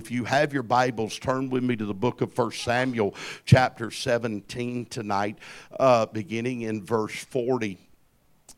[0.00, 3.14] If you have your Bibles, turn with me to the book of 1 Samuel,
[3.44, 5.36] chapter 17 tonight,
[5.78, 7.76] uh, beginning in verse 40.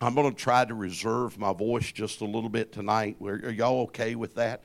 [0.00, 3.16] I'm going to try to reserve my voice just a little bit tonight.
[3.20, 4.62] Are y'all okay with that?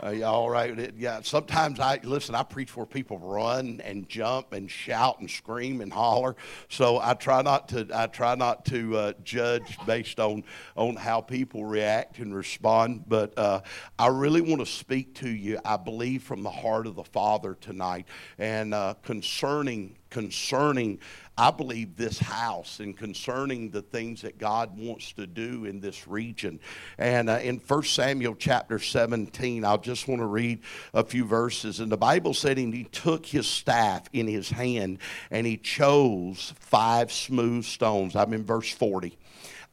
[0.00, 0.94] Uh, yeah, all right.
[0.96, 2.34] Yeah, sometimes I listen.
[2.34, 6.34] I preach where people run and jump and shout and scream and holler.
[6.70, 7.86] So I try not to.
[7.92, 10.44] I try not to uh, judge based on
[10.76, 13.04] on how people react and respond.
[13.06, 13.60] But uh,
[13.98, 15.58] I really want to speak to you.
[15.62, 18.06] I believe from the heart of the Father tonight,
[18.38, 21.00] and uh, concerning concerning
[21.36, 26.06] I believe, this house and concerning the things that God wants to do in this
[26.06, 26.60] region.
[26.98, 30.60] And uh, in 1 Samuel chapter 17, I just want to read
[30.92, 31.80] a few verses.
[31.80, 34.98] And the Bible said, and he took his staff in his hand
[35.30, 38.14] and he chose five smooth stones.
[38.14, 39.16] I'm in verse 40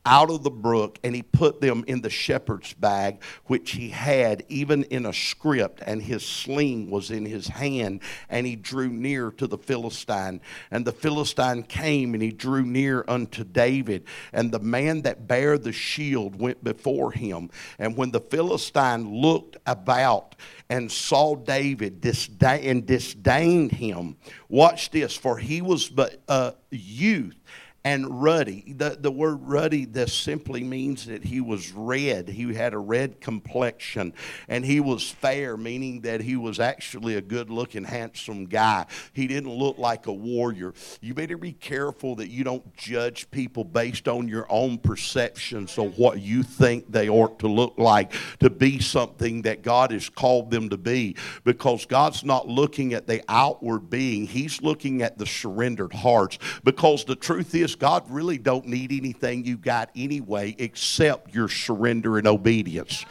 [0.09, 4.43] out of the brook, and he put them in the shepherd's bag, which he had
[4.49, 9.29] even in a scrip, and his sling was in his hand, and he drew near
[9.29, 10.41] to the Philistine.
[10.71, 15.59] And the Philistine came, and he drew near unto David, and the man that bare
[15.59, 17.51] the shield went before him.
[17.77, 20.35] And when the Philistine looked about,
[20.71, 24.17] and saw David disdain, and disdained him.
[24.49, 27.35] Watch this, for he was but a youth
[27.83, 28.73] and ruddy.
[28.75, 32.27] The, the word ruddy, this simply means that he was red.
[32.27, 34.13] He had a red complexion.
[34.47, 38.85] And he was fair, meaning that he was actually a good looking, handsome guy.
[39.13, 40.73] He didn't look like a warrior.
[41.01, 45.97] You better be careful that you don't judge people based on your own perceptions of
[45.97, 50.51] what you think they ought to look like to be something that God has called
[50.51, 51.15] them to be.
[51.45, 56.37] Because God's not looking at the outward being, He's looking at the surrendered hearts.
[56.63, 62.17] Because the truth is, God really don't need anything you got anyway except your surrender
[62.17, 63.05] and obedience.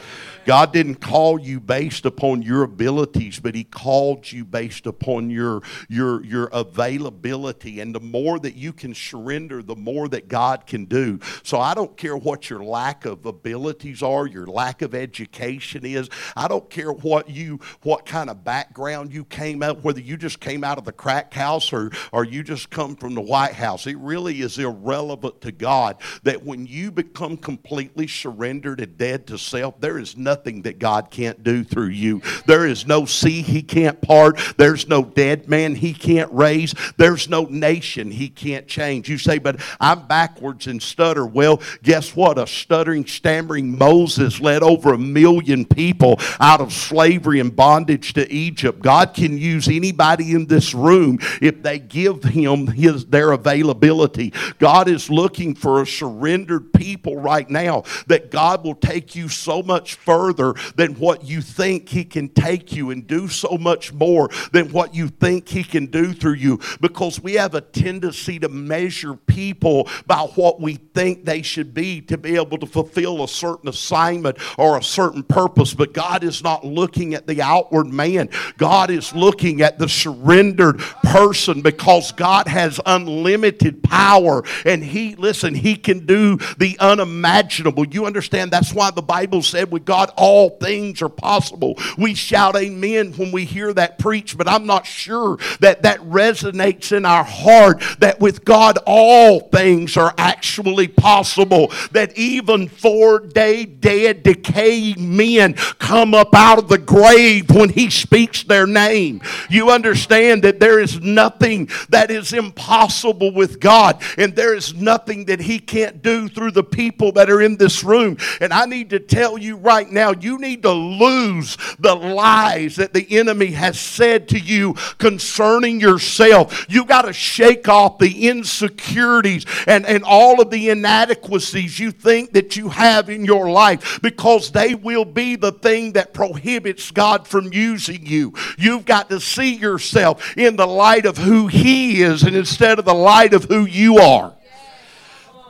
[0.45, 5.61] God didn't call you based upon your abilities, but He called you based upon your,
[5.89, 7.81] your, your availability.
[7.81, 11.21] And the more that you can surrender, the more that God can do.
[11.43, 16.09] So I don't care what your lack of abilities are, your lack of education is.
[16.35, 20.41] I don't care what you what kind of background you came out, whether you just
[20.41, 23.87] came out of the crack house or, or you just come from the White House.
[23.87, 29.37] It really is irrelevant to God that when you become completely surrendered and dead to
[29.37, 32.23] self, there is nothing nothing that God can't do through you.
[32.47, 34.39] There is no sea he can't part.
[34.57, 36.75] There's no dead man he can't raise.
[36.97, 39.09] There's no nation he can't change.
[39.09, 41.27] You say, but I'm backwards and stutter.
[41.27, 42.39] Well, guess what?
[42.39, 48.31] A stuttering, stammering Moses led over a million people out of slavery and bondage to
[48.33, 48.81] Egypt.
[48.81, 54.33] God can use anybody in this room if they give him his, their availability.
[54.59, 59.63] God is looking for a surrendered people right now that God will take you so
[59.63, 64.29] much further than what you think He can take you and do so much more
[64.53, 68.49] than what you think He can do through you because we have a tendency to
[68.49, 73.29] measure people by what we think they should be to be able to fulfill a
[73.29, 75.75] certain assignment or a certain purpose.
[75.75, 80.81] But God is not looking at the outward man, God is looking at the surrendered
[81.03, 84.28] person because God has unlimited power
[84.65, 87.87] and He, listen, He can do the unimaginable.
[87.87, 88.51] You understand?
[88.51, 91.79] That's why the Bible said with God, all things are possible.
[91.97, 96.93] We shout amen when we hear that preach, but I'm not sure that that resonates
[96.97, 101.73] in our heart that with God all things are actually possible.
[101.93, 107.91] That even four day dead, decaying men come up out of the grave when He
[107.91, 109.21] speaks their name.
[109.49, 115.27] You understand that there is nothing that is impossible with God, and there is nothing
[115.27, 118.19] that He can't do through the people that are in this room.
[118.41, 122.93] And I need to tell you right now, you need to lose the lies that
[122.93, 126.67] the enemy has said to you concerning yourself.
[126.69, 132.33] You got to shake off the insecurities and, and all of the inadequacies you think
[132.33, 137.29] that you have in your life because they will be the thing that prohibits God
[137.29, 138.35] from using you.
[138.59, 142.85] You've got to see yourself in the light of who He is and instead of
[142.85, 144.08] the light of who you are.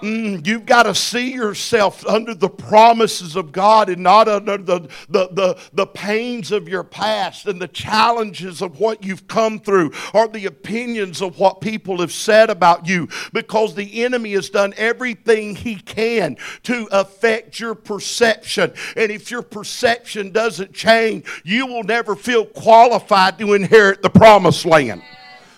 [0.02, 4.80] Mm, you've got to see yourself under the promises of God and not under the,
[5.08, 9.92] the, the, the pains of your past and the challenges of what you've come through
[10.14, 14.72] or the opinions of what people have said about you because the enemy has done
[14.76, 18.72] everything he can to affect your perception.
[18.96, 24.64] And if your perception doesn't change, you will never feel qualified to inherit the promised
[24.64, 25.02] land.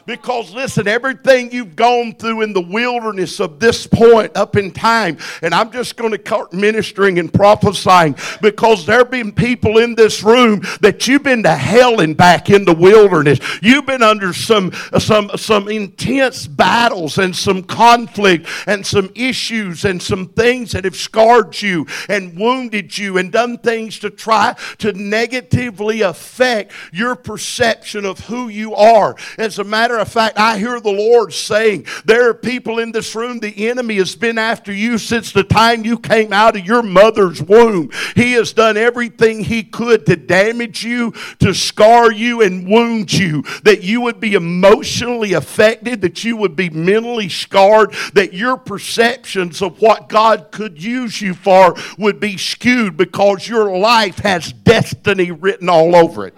[0.06, 5.18] Because listen, everything you've gone through in the wilderness of this point up in time,
[5.42, 9.94] and I'm just going to start ministering and prophesying because there have been people in
[9.94, 13.38] this room that you've been to hell and back in the wilderness.
[13.62, 20.00] You've been under some some some intense battles and some conflict and some issues and
[20.00, 24.92] some things that have scarred you and wounded you and done things to try to
[24.92, 29.16] negatively affect your perception of who you are.
[29.38, 33.14] As a matter of fact, I hear the Lord saying, There are people in this
[33.14, 36.82] room, the enemy has been after you since the time you came out of your
[36.82, 37.90] mother's womb.
[38.14, 43.42] He has done everything he could to damage you, to scar you, and wound you,
[43.64, 49.62] that you would be emotionally affected, that you would be mentally scarred, that your perceptions
[49.62, 55.30] of what God could use you for would be skewed because your life has destiny
[55.30, 56.34] written all over it.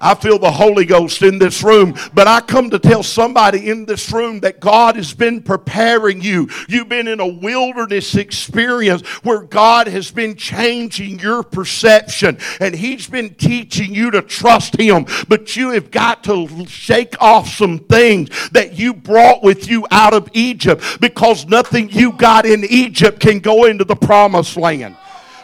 [0.00, 1.94] I feel the Holy Ghost in this room.
[2.14, 6.48] But I come to tell somebody in this room that God has been preparing you.
[6.68, 13.06] You've been in a wilderness experience where God has been changing your perception and He's
[13.06, 15.06] been teaching you to trust Him.
[15.28, 20.14] But you have got to shake off some things that you brought with you out
[20.14, 24.96] of Egypt because nothing you got in Egypt can go into the promised land.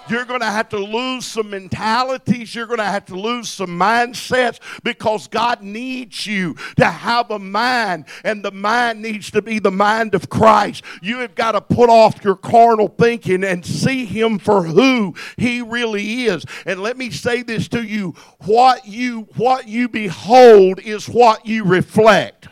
[0.08, 2.54] You're going to have to lose some mentalities.
[2.54, 7.38] You're going to have to lose some mindsets because God needs you to have a
[7.38, 10.84] mind, and the mind needs to be the mind of Christ.
[11.02, 15.62] You have got to put off your carnal thinking and see Him for who He
[15.62, 16.44] really is.
[16.64, 18.14] And let me say this to you
[18.44, 22.48] what you, what you behold is what you reflect.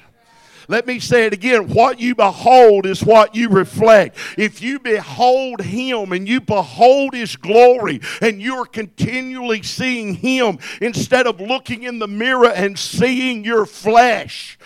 [0.68, 1.68] Let me say it again.
[1.68, 4.16] What you behold is what you reflect.
[4.38, 11.26] If you behold Him and you behold His glory and you're continually seeing Him instead
[11.26, 14.58] of looking in the mirror and seeing your flesh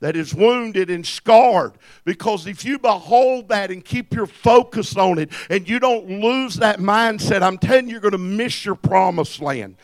[0.00, 1.74] that is wounded and scarred.
[2.04, 6.56] Because if you behold that and keep your focus on it and you don't lose
[6.56, 9.76] that mindset, I'm telling you, you're going to miss your promised land.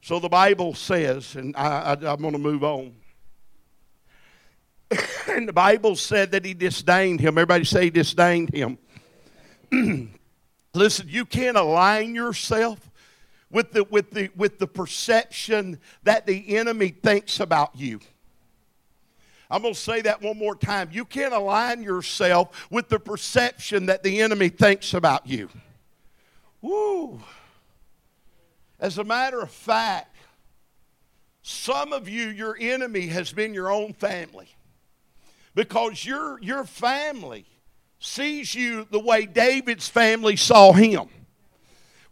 [0.00, 2.94] So the Bible says, and I, I'm going to move on.
[5.28, 7.36] and the Bible said that he disdained him.
[7.36, 8.78] Everybody say he disdained him.
[10.74, 12.90] Listen, you can't align yourself
[13.50, 18.00] with the, with, the, with the perception that the enemy thinks about you.
[19.50, 20.90] I'm going to say that one more time.
[20.92, 25.48] You can't align yourself with the perception that the enemy thinks about you.
[26.60, 27.20] Woo.
[28.78, 30.14] As a matter of fact,
[31.42, 34.48] some of you, your enemy has been your own family
[35.58, 37.44] because your, your family
[37.98, 41.08] sees you the way David's family saw him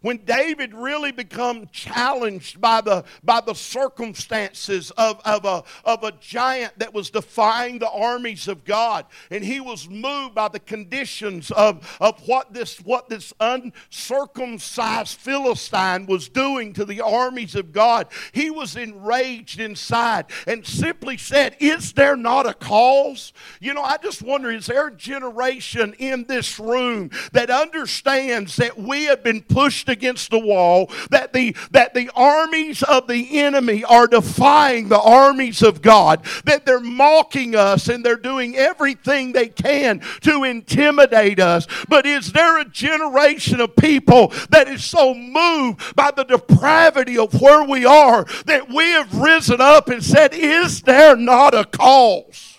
[0.01, 6.11] when David really become challenged by the, by the circumstances of, of, a, of a
[6.19, 11.51] giant that was defying the armies of God, and he was moved by the conditions
[11.51, 18.07] of, of what, this, what this uncircumcised Philistine was doing to the armies of God,
[18.31, 23.33] he was enraged inside and simply said, Is there not a cause?
[23.59, 28.77] You know, I just wonder, is there a generation in this room that understands that
[28.77, 33.83] we have been pushed against the wall, that the, that the armies of the enemy
[33.83, 39.47] are defying the armies of God, that they're mocking us and they're doing everything they
[39.47, 41.67] can to intimidate us.
[41.87, 47.39] But is there a generation of people that is so moved by the depravity of
[47.41, 52.57] where we are that we have risen up and said, Is there not a cause?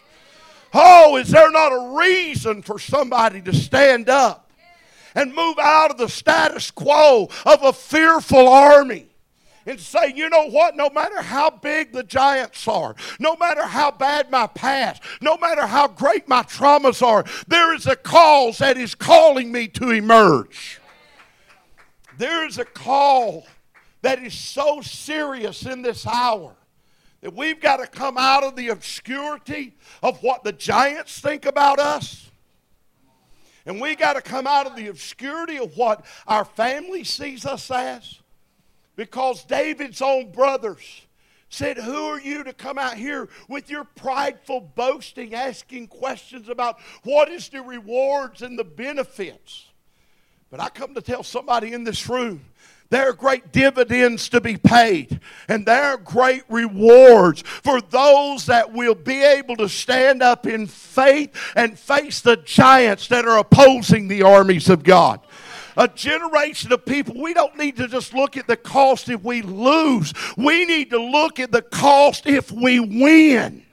[0.72, 4.47] Oh, is there not a reason for somebody to stand up?
[5.14, 9.06] And move out of the status quo of a fearful army
[9.68, 13.90] and say, you know what, no matter how big the giants are, no matter how
[13.90, 18.78] bad my past, no matter how great my traumas are, there is a cause that
[18.78, 20.80] is calling me to emerge.
[22.16, 23.46] There is a call
[24.02, 26.54] that is so serious in this hour
[27.20, 31.78] that we've got to come out of the obscurity of what the giants think about
[31.78, 32.27] us
[33.68, 37.70] and we got to come out of the obscurity of what our family sees us
[37.70, 38.18] as.
[38.96, 41.02] Because David's own brothers
[41.50, 46.80] said, Who are you to come out here with your prideful boasting, asking questions about
[47.04, 49.67] what is the rewards and the benefits?
[50.50, 52.44] But I come to tell somebody in this room
[52.90, 58.72] there are great dividends to be paid, and there are great rewards for those that
[58.72, 64.08] will be able to stand up in faith and face the giants that are opposing
[64.08, 65.20] the armies of God
[65.78, 69.42] a generation of people, we don't need to just look at the cost if we
[69.42, 70.12] lose.
[70.36, 73.64] We need to look at the cost if we win.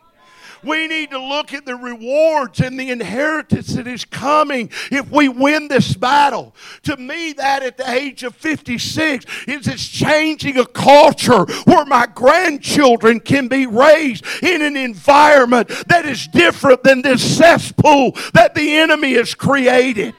[0.65, 5.29] We need to look at the rewards and the inheritance that is coming if we
[5.29, 6.55] win this battle.
[6.84, 12.07] To me, that at the age of 56 is it's changing a culture where my
[12.07, 18.77] grandchildren can be raised in an environment that is different than this cesspool that the
[18.77, 20.15] enemy has created.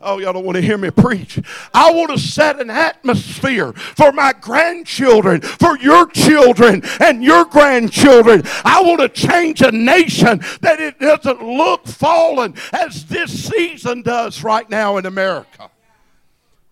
[0.00, 1.40] Oh, y'all don't want to hear me preach.
[1.74, 8.42] I want to set an atmosphere for my grandchildren, for your children and your grandchildren.
[8.64, 14.44] I want to change a nation that it doesn't look fallen as this season does
[14.44, 15.68] right now in America.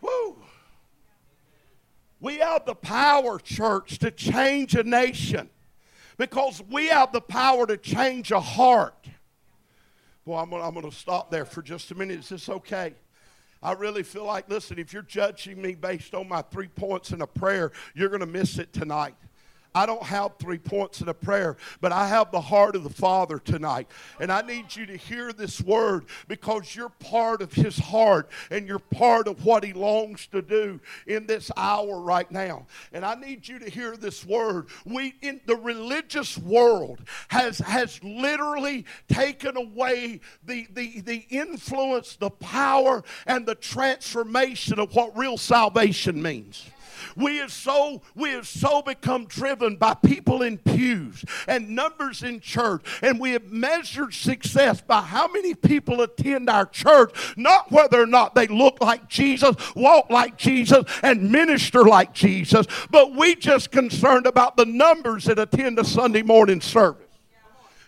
[0.00, 0.36] Woo.
[2.20, 5.50] We have the power, church, to change a nation
[6.16, 9.08] because we have the power to change a heart.
[10.24, 12.20] Well, I'm, I'm going to stop there for just a minute.
[12.20, 12.94] Is this okay?
[13.66, 17.20] I really feel like, listen, if you're judging me based on my three points in
[17.20, 19.16] a prayer, you're going to miss it tonight.
[19.76, 22.88] I don't have three points in a prayer, but I have the heart of the
[22.88, 23.88] Father tonight.
[24.18, 28.66] And I need you to hear this word because you're part of His heart and
[28.66, 32.66] you're part of what He longs to do in this hour right now.
[32.90, 34.68] And I need you to hear this word.
[34.86, 42.30] We in the religious world has has literally taken away the, the, the influence, the
[42.30, 46.64] power, and the transformation of what real salvation means.
[47.14, 52.40] We have so we have so become driven by people in pews and numbers in
[52.40, 58.00] church, and we have measured success by how many people attend our church, not whether
[58.00, 63.34] or not they look like Jesus, walk like Jesus, and minister like Jesus, but we
[63.34, 67.05] just concerned about the numbers that attend a Sunday morning service.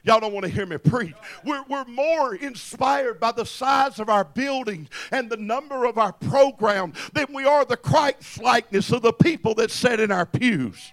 [0.05, 1.15] Y'all don't want to hear me preach.
[1.45, 6.13] We're, we're more inspired by the size of our buildings and the number of our
[6.13, 10.93] program than we are the Christ likeness of the people that sit in our pews.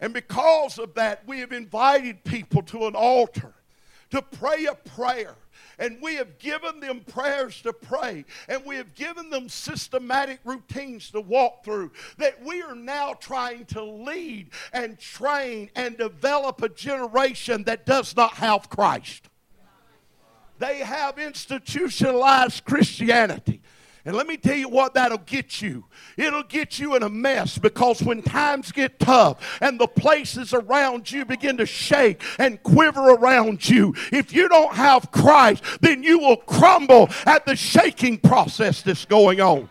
[0.00, 3.54] And because of that, we have invited people to an altar
[4.10, 5.34] to pray a prayer
[5.78, 11.10] and we have given them prayers to pray, and we have given them systematic routines
[11.10, 16.68] to walk through, that we are now trying to lead and train and develop a
[16.68, 19.28] generation that does not have Christ.
[20.58, 23.62] They have institutionalized Christianity.
[24.08, 25.84] And let me tell you what that'll get you.
[26.16, 31.12] It'll get you in a mess because when times get tough and the places around
[31.12, 36.20] you begin to shake and quiver around you, if you don't have Christ, then you
[36.20, 39.68] will crumble at the shaking process that's going on.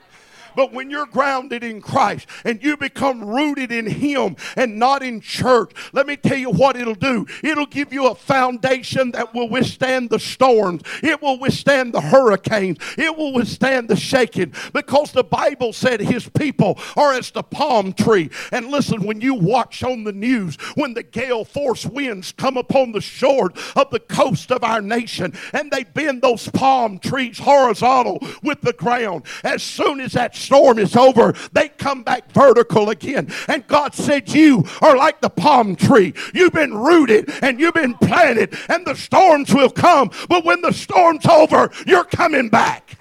[0.58, 5.22] But when you're grounded in Christ and you become rooted in Him and not in
[5.22, 7.28] church, let me tell you what it'll do.
[7.44, 12.80] It'll give you a foundation that will withstand the storms, it will withstand the hurricanes,
[12.98, 17.94] it will withstand the shaking because the Bible said His people are as the palm
[17.94, 18.32] tree.
[18.52, 22.94] And listen, when you watch on the news, when the gale force winds come upon
[22.94, 28.18] the shore of the coast of our nation and they bend those palm trees horizontal
[28.42, 33.30] with the ground, as soon as that storm is over, they come back vertical again.
[33.50, 36.13] And God said, You are like the palm tree.
[36.34, 40.10] You've been rooted and you've been planted, and the storms will come.
[40.30, 42.98] But when the storm's over, you're coming back.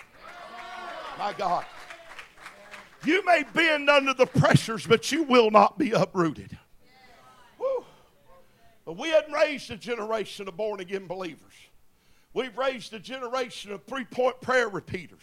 [1.18, 1.64] My God.
[3.04, 6.58] You may bend under the pressures, but you will not be uprooted.
[7.60, 7.84] Woo.
[8.84, 11.54] But we hadn't raised a generation of born again believers.
[12.34, 15.22] We've raised a generation of three point prayer repeaters.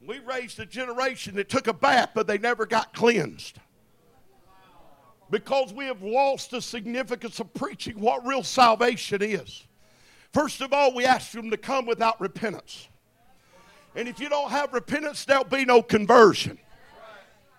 [0.00, 3.58] We raised a generation that took a bath, but they never got cleansed.
[5.30, 9.66] Because we have lost the significance of preaching what real salvation is.
[10.32, 12.88] First of all, we ask them to come without repentance.
[13.94, 16.58] And if you don't have repentance, there'll be no conversion.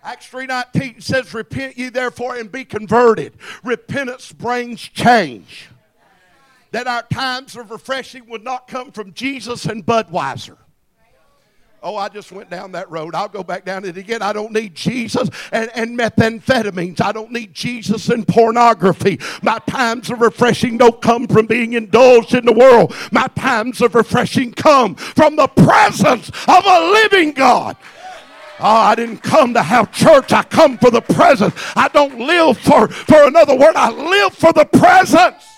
[0.02, 3.34] Acts 3:19 says, Repent ye therefore and be converted.
[3.62, 5.68] Repentance brings change.
[6.70, 10.56] That our times of refreshing would not come from Jesus and Budweiser.
[11.82, 13.14] Oh, I just went down that road.
[13.14, 14.20] I'll go back down it again.
[14.20, 17.00] I don't need Jesus and, and methamphetamines.
[17.00, 19.18] I don't need Jesus and pornography.
[19.42, 22.94] My times of refreshing don't come from being indulged in the world.
[23.12, 27.76] My times of refreshing come from the presence of a living God.
[28.62, 30.34] Oh, I didn't come to have church.
[30.34, 31.54] I come for the presence.
[31.74, 33.74] I don't live for, for another word.
[33.74, 35.49] I live for the presence.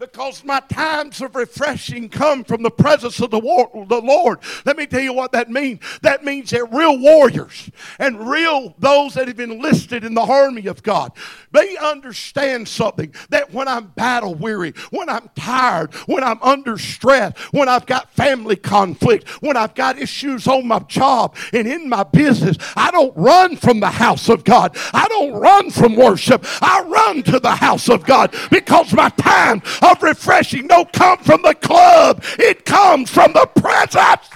[0.00, 4.38] Because my times of refreshing come from the presence of the, Lord.
[4.64, 5.80] Let me tell you what that means.
[6.00, 10.82] That means that real warriors and real those that have enlisted in the army of
[10.82, 11.12] God,
[11.52, 17.38] they understand something that when I'm battle weary, when I'm tired, when I'm under stress,
[17.50, 22.04] when I've got family conflict, when I've got issues on my job and in my
[22.04, 24.74] business, I don't run from the house of God.
[24.94, 26.46] I don't run from worship.
[26.62, 31.42] I run to the house of God because my time of refreshing don't come from
[31.42, 34.28] the club, it comes from the presence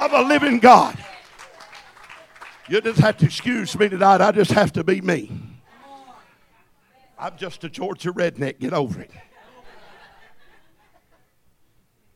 [0.00, 0.98] of a living God.
[2.68, 4.20] You just have to excuse me tonight.
[4.20, 5.30] I just have to be me.
[7.18, 8.58] I'm just a Georgia redneck.
[8.58, 9.10] Get over it.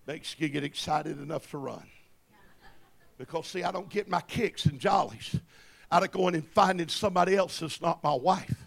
[0.07, 1.87] Makes you get excited enough to run.
[3.19, 5.39] Because, see, I don't get my kicks and jollies
[5.91, 8.66] out of going and finding somebody else that's not my wife.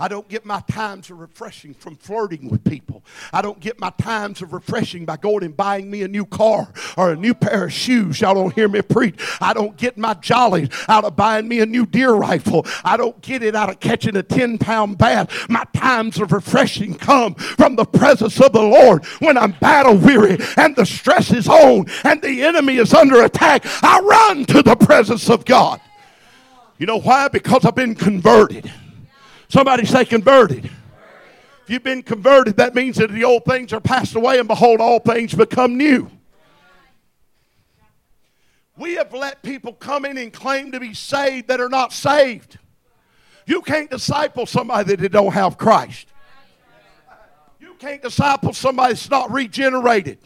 [0.00, 3.02] I don't get my times of refreshing from flirting with people.
[3.32, 6.72] I don't get my times of refreshing by going and buying me a new car
[6.96, 8.20] or a new pair of shoes.
[8.20, 9.20] Y'all don't hear me preach.
[9.40, 12.64] I don't get my jollies out of buying me a new deer rifle.
[12.84, 15.26] I don't get it out of catching a 10 pound bass.
[15.48, 20.38] My times of refreshing come from the presence of the Lord when I'm battle weary
[20.56, 23.64] and the stress is on and the enemy is under attack.
[23.82, 25.80] I run to the presence of God.
[26.78, 27.26] You know why?
[27.26, 28.70] Because I've been converted.
[29.48, 30.66] Somebody say converted.
[30.66, 34.80] If you've been converted, that means that the old things are passed away and behold,
[34.80, 36.10] all things become new.
[38.76, 42.58] We have let people come in and claim to be saved that are not saved.
[43.44, 46.08] You can't disciple somebody that don't have Christ.
[47.58, 50.18] You can't disciple somebody that's not regenerated.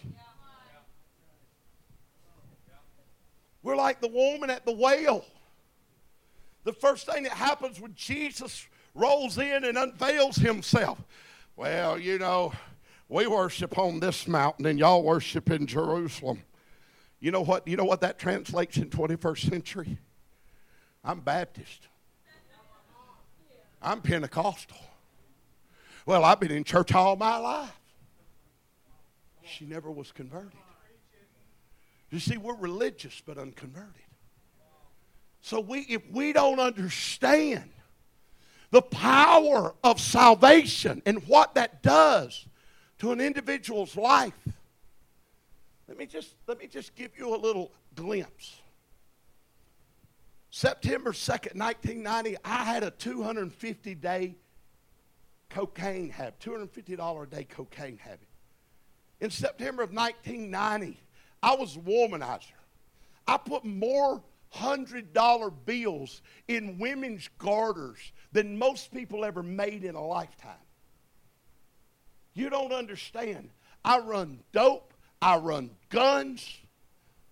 [3.62, 5.25] We're like the woman at the well.
[6.64, 10.99] The first thing that happens when Jesus rolls in and unveils himself.
[11.56, 12.52] Well, you know,
[13.08, 16.42] we worship on this mountain and y'all worship in Jerusalem.
[17.20, 17.66] You know what?
[17.68, 19.99] You know what that translates in 21st century?
[21.04, 21.88] I'm Baptist.
[23.80, 24.78] I'm Pentecostal.
[26.06, 27.78] Well, I've been in church all my life.
[29.44, 30.52] She never was converted.
[32.11, 33.88] You see, we're religious but unconverted.
[35.40, 37.70] So we, if we don't understand
[38.73, 42.47] the power of salvation and what that does
[42.99, 44.33] to an individual's life.
[45.87, 48.61] Let me just, let me just give you a little glimpse.
[50.50, 54.37] September 2nd, 1990, I had a 250 day
[55.50, 58.27] cocaine habit, $250 a day cocaine habit.
[59.20, 60.99] In September of 1990,
[61.42, 62.53] I was a womanizer.
[63.27, 64.23] I put more
[64.55, 70.53] $100 bills in women's garters than most people ever made in a lifetime.
[72.35, 73.51] You don't understand.
[73.85, 76.59] I run dope, I run guns,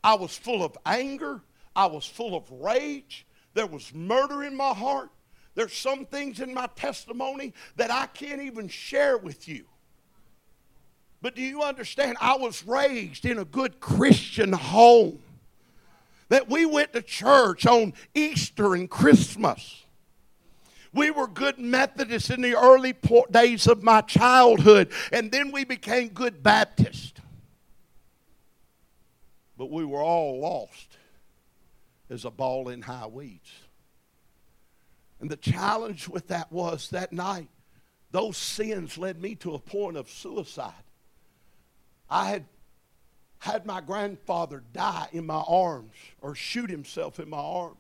[0.03, 1.43] I was full of anger,
[1.77, 5.11] I was full of rage, there was murder in my heart.
[5.55, 9.65] There's some things in my testimony that I can't even share with you.
[11.23, 12.17] But do you understand?
[12.21, 15.19] I was raised in a good Christian home
[16.31, 19.85] that we went to church on Easter and Christmas.
[20.93, 22.95] We were good Methodists in the early
[23.31, 27.21] days of my childhood, and then we became good Baptists.
[29.59, 30.97] But we were all lost
[32.09, 33.51] as a ball in high weeds.
[35.21, 37.49] And the challenge with that was that night,
[38.13, 40.73] those sins led me to a point of suicide.
[42.09, 42.47] I had
[43.41, 47.79] had my grandfather die in my arms or shoot himself in my arms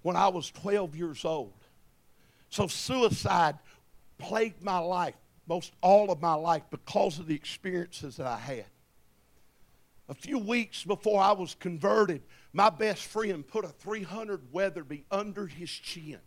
[0.00, 1.52] when I was 12 years old.
[2.48, 3.58] So suicide
[4.18, 5.14] plagued my life,
[5.46, 8.64] most all of my life, because of the experiences that I had.
[10.08, 12.22] A few weeks before I was converted,
[12.54, 16.18] my best friend put a 300 Weatherby under his chin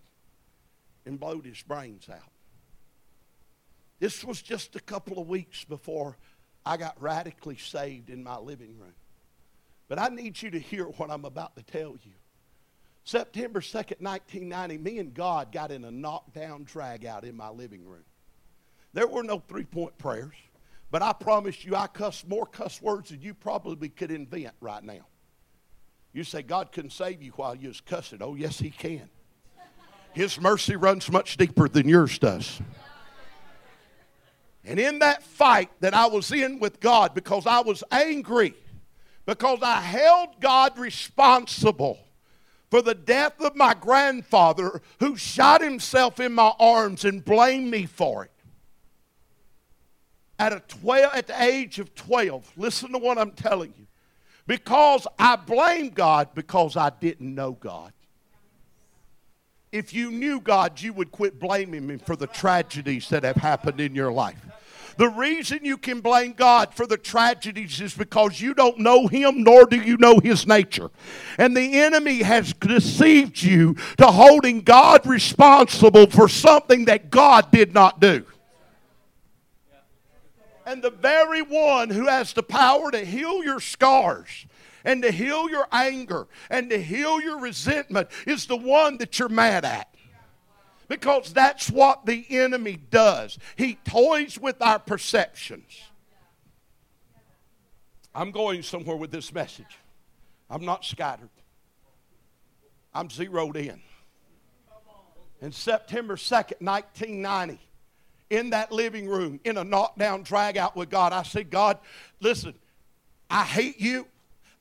[1.08, 2.32] and blowed his brains out.
[4.00, 6.18] This was just a couple of weeks before
[6.66, 8.94] I got radically saved in my living room.
[9.88, 12.14] But I need you to hear what I'm about to tell you.
[13.04, 17.86] September 2nd, 1990, me and God got in a knockdown drag out in my living
[17.86, 18.04] room.
[18.94, 20.34] There were no three point prayers,
[20.90, 24.84] but I promise you I cussed more cuss words than you probably could invent right
[24.84, 25.06] now.
[26.14, 28.20] You say God couldn't save you while you was cussing.
[28.22, 29.10] Oh, yes, He can.
[30.14, 32.62] His mercy runs much deeper than yours does.
[34.66, 38.56] And in that fight that I was in with God, because I was angry,
[39.26, 42.00] because I held God responsible
[42.72, 47.86] for the death of my grandfather who shot himself in my arms and blamed me
[47.86, 48.32] for it.
[50.38, 53.88] at a 12 at the age of 12 listen to what i'm telling you.
[54.48, 57.94] Because i blame god because i didn't know god.
[59.72, 63.80] If you knew god you would quit blaming him for the tragedies that have happened
[63.80, 64.44] in your life
[64.98, 69.44] the reason you can blame God for the tragedies is because you don't know Him
[69.44, 70.90] nor do you know His nature.
[71.38, 77.74] And the enemy has deceived you to holding God responsible for something that God did
[77.74, 78.26] not do.
[80.66, 84.48] And the very one who has the power to heal your scars
[84.84, 89.30] and to heal your anger and to heal your resentment is the one that you're
[89.30, 89.95] mad at.
[90.88, 93.38] Because that's what the enemy does.
[93.56, 95.82] He toys with our perceptions.
[98.14, 99.80] I'm going somewhere with this message.
[100.50, 101.30] I'm not scattered.
[102.94, 103.82] I'm zeroed in.
[105.42, 107.60] And September 2nd, 1990,
[108.30, 111.78] in that living room, in a knockdown drag out with God, I said, God,
[112.22, 112.54] listen,
[113.30, 114.08] I hate you.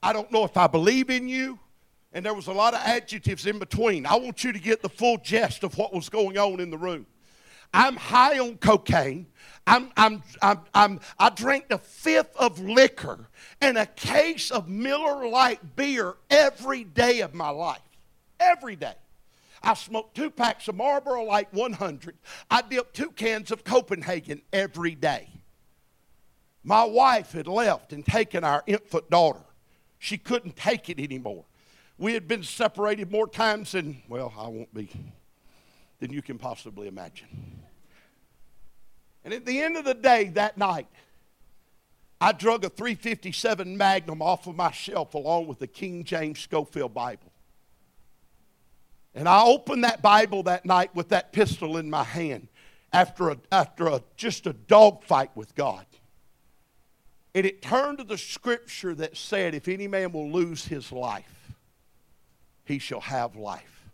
[0.03, 1.59] I don't know if I believe in you
[2.15, 4.07] and there was a lot of adjectives in between.
[4.07, 6.79] I want you to get the full gist of what was going on in the
[6.79, 7.07] room.
[7.75, 9.27] I'm high on cocaine.
[9.67, 13.27] I'm, I'm, I'm, I'm, I drank a fifth of liquor
[13.61, 17.81] and a case of Miller Lite beer every day of my life.
[18.39, 18.95] Every day.
[19.61, 22.17] I smoked two packs of Marlboro Light 100.
[22.49, 25.29] I dipped two cans of Copenhagen every day.
[26.63, 29.45] My wife had left and taken our infant daughter.
[29.99, 31.45] She couldn't take it anymore.
[31.97, 34.91] We had been separated more times than, well, I won't be,
[36.01, 37.29] than you can possibly imagine.
[39.25, 40.89] And at the end of the day, that night,
[42.21, 46.95] I drug a 357 Magnum off of my shelf along with the King James Scofield
[46.95, 47.33] Bible.
[49.15, 52.49] And I opened that Bible that night with that pistol in my hand
[52.93, 55.87] after, a, after a, just a dogfight with God.
[57.35, 61.34] And it turned to the scripture that said, If any man will lose his life,
[62.65, 63.91] he shall have life.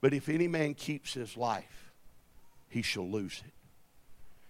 [0.00, 1.92] But if any man keeps his life,
[2.68, 3.52] he shall lose it.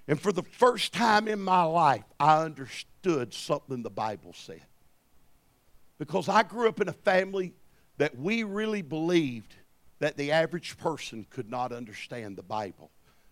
[0.09, 4.62] And for the first time in my life, I understood something the Bible said.
[5.98, 7.55] Because I grew up in a family
[7.98, 9.55] that we really believed
[9.98, 12.90] that the average person could not understand the Bible,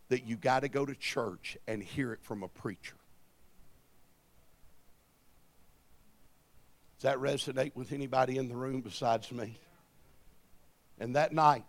[0.09, 2.97] that you got to go to church and hear it from a preacher.
[6.97, 9.59] Does that resonate with anybody in the room besides me?
[10.99, 11.65] And that night,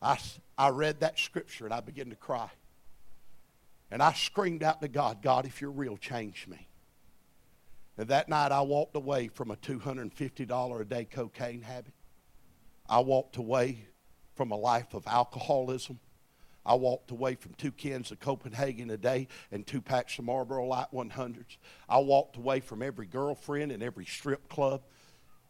[0.00, 0.18] I,
[0.58, 2.50] I read that scripture and I began to cry.
[3.90, 6.68] And I screamed out to God, God, if you're real, change me.
[7.98, 11.92] And that night I walked away from a $250 a day cocaine habit.
[12.88, 13.86] I walked away
[14.34, 16.00] from a life of alcoholism.
[16.64, 20.66] I walked away from two cans of Copenhagen a day and two packs of Marlboro
[20.66, 21.58] Light 100s.
[21.88, 24.82] I walked away from every girlfriend and every strip club.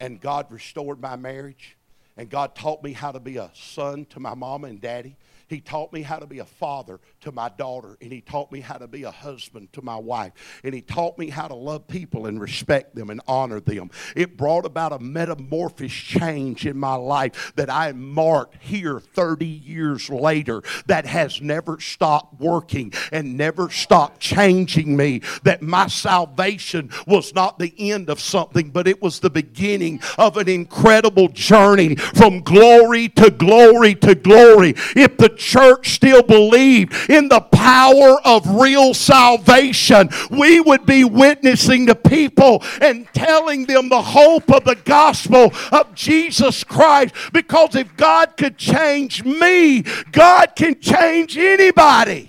[0.01, 1.77] And God restored my marriage.
[2.16, 5.16] And God taught me how to be a son to my mama and daddy.
[5.53, 8.61] He taught me how to be a father to my daughter, and He taught me
[8.61, 10.33] how to be a husband to my wife,
[10.65, 13.91] and He taught me how to love people and respect them and honor them.
[14.17, 20.09] It brought about a metamorphosis change in my life that I marked here 30 years
[20.09, 25.21] later that has never stopped working and never stopped changing me.
[25.43, 30.38] That my salvation was not the end of something, but it was the beginning of
[30.38, 34.75] an incredible journey from glory to glory to glory.
[34.97, 41.87] If the church still believed in the power of real salvation, we would be witnessing
[41.87, 47.14] to people and telling them the hope of the gospel of Jesus Christ.
[47.33, 52.28] Because if God could change me, God can change anybody.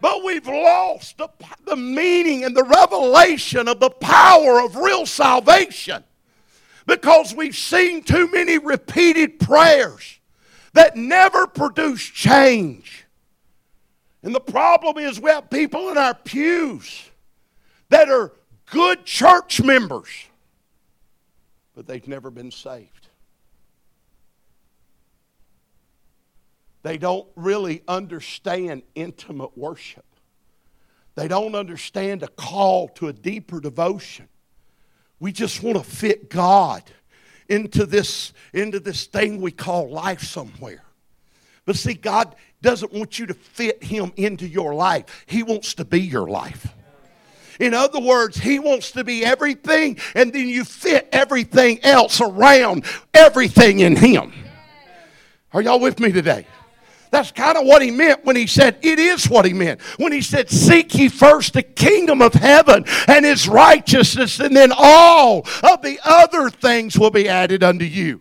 [0.00, 1.28] But we've lost the,
[1.64, 6.04] the meaning and the revelation of the power of real salvation
[6.86, 10.17] because we've seen too many repeated prayers
[10.78, 13.04] that never produce change.
[14.22, 17.10] And the problem is we have people in our pews
[17.88, 18.30] that are
[18.66, 20.08] good church members,
[21.74, 23.08] but they've never been saved.
[26.84, 30.06] They don't really understand intimate worship.
[31.16, 34.28] They don't understand a call to a deeper devotion.
[35.18, 36.84] We just want to fit God
[37.48, 40.82] into this, into this thing we call life somewhere.
[41.64, 45.84] But see, God doesn't want you to fit Him into your life, He wants to
[45.84, 46.74] be your life.
[47.60, 52.84] In other words, He wants to be everything, and then you fit everything else around
[53.12, 54.32] everything in Him.
[55.52, 56.46] Are y'all with me today?
[57.10, 59.80] That's kind of what he meant when he said, it is what he meant.
[59.98, 64.72] When he said, Seek ye first the kingdom of heaven and his righteousness, and then
[64.76, 68.20] all of the other things will be added unto you.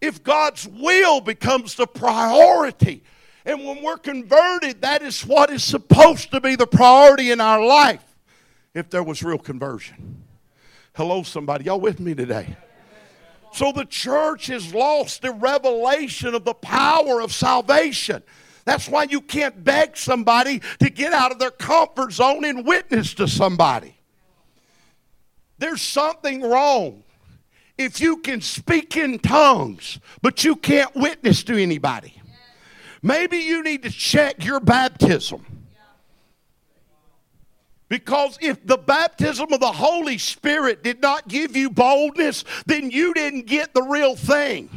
[0.00, 3.02] If God's will becomes the priority,
[3.44, 7.64] and when we're converted, that is what is supposed to be the priority in our
[7.64, 8.04] life
[8.74, 10.22] if there was real conversion.
[10.94, 11.64] Hello, somebody.
[11.64, 12.56] Y'all with me today?
[13.52, 18.22] So the church has lost the revelation of the power of salvation.
[18.64, 23.14] That's why you can't beg somebody to get out of their comfort zone and witness
[23.14, 23.96] to somebody.
[25.58, 27.02] There's something wrong
[27.78, 32.20] if you can speak in tongues, but you can't witness to anybody.
[33.02, 35.46] Maybe you need to check your baptism.
[37.88, 43.14] Because if the baptism of the Holy Spirit did not give you boldness, then you
[43.14, 44.68] didn't get the real thing.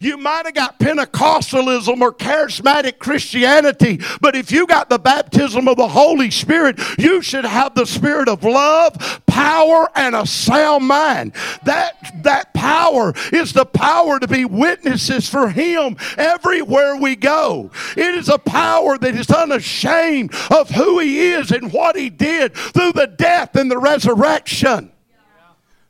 [0.00, 5.76] You might have got Pentecostalism or charismatic Christianity, but if you got the baptism of
[5.76, 11.32] the Holy Spirit, you should have the spirit of love, power, and a sound mind.
[11.64, 17.70] That, that power is the power to be witnesses for Him everywhere we go.
[17.96, 22.54] It is a power that is unashamed of who He is and what He did
[22.54, 24.92] through the death and the resurrection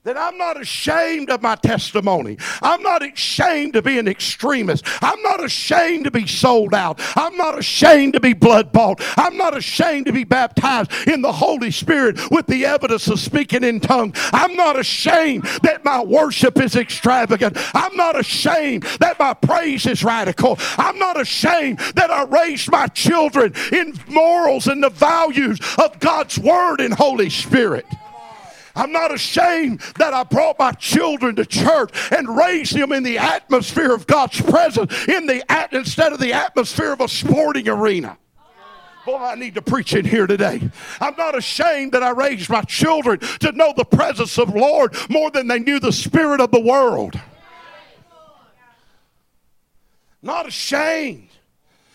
[0.09, 2.39] that I'm not ashamed of my testimony.
[2.63, 4.83] I'm not ashamed to be an extremist.
[5.03, 6.99] I'm not ashamed to be sold out.
[7.15, 9.03] I'm not ashamed to be blood bought.
[9.19, 13.63] I'm not ashamed to be baptized in the Holy Spirit with the evidence of speaking
[13.63, 14.19] in tongues.
[14.33, 17.59] I'm not ashamed that my worship is extravagant.
[17.75, 20.59] I'm not ashamed that my praise is radical.
[20.79, 26.39] I'm not ashamed that I raised my children in morals and the values of God's
[26.39, 27.85] Word and Holy Spirit.
[28.79, 33.19] I'm not ashamed that I brought my children to church and raised them in the
[33.19, 38.17] atmosphere of God's presence in the at- instead of the atmosphere of a sporting arena.
[39.05, 40.61] Boy, I need to preach in here today.
[41.01, 45.31] I'm not ashamed that I raised my children to know the presence of Lord more
[45.33, 47.19] than they knew the spirit of the world.
[50.23, 51.31] Not ashamed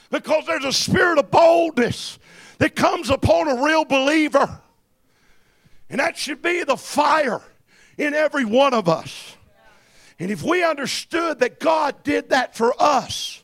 [0.10, 2.20] because there's a spirit of boldness
[2.58, 4.60] that comes upon a real believer.
[5.90, 7.42] And that should be the fire
[7.98, 9.36] in every one of us.
[10.20, 13.44] And if we understood that God did that for us,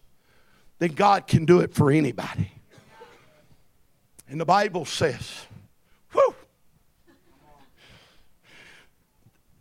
[0.79, 2.51] then God can do it for anybody.
[4.29, 5.45] And the Bible says,
[6.11, 6.35] whew,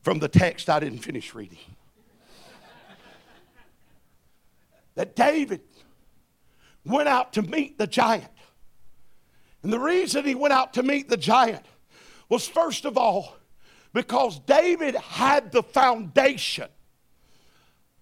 [0.03, 1.59] from the text I didn't finish reading,
[4.95, 5.61] that David
[6.85, 8.27] went out to meet the giant.
[9.63, 11.65] And the reason he went out to meet the giant
[12.29, 13.37] was first of all
[13.93, 16.69] because David had the foundation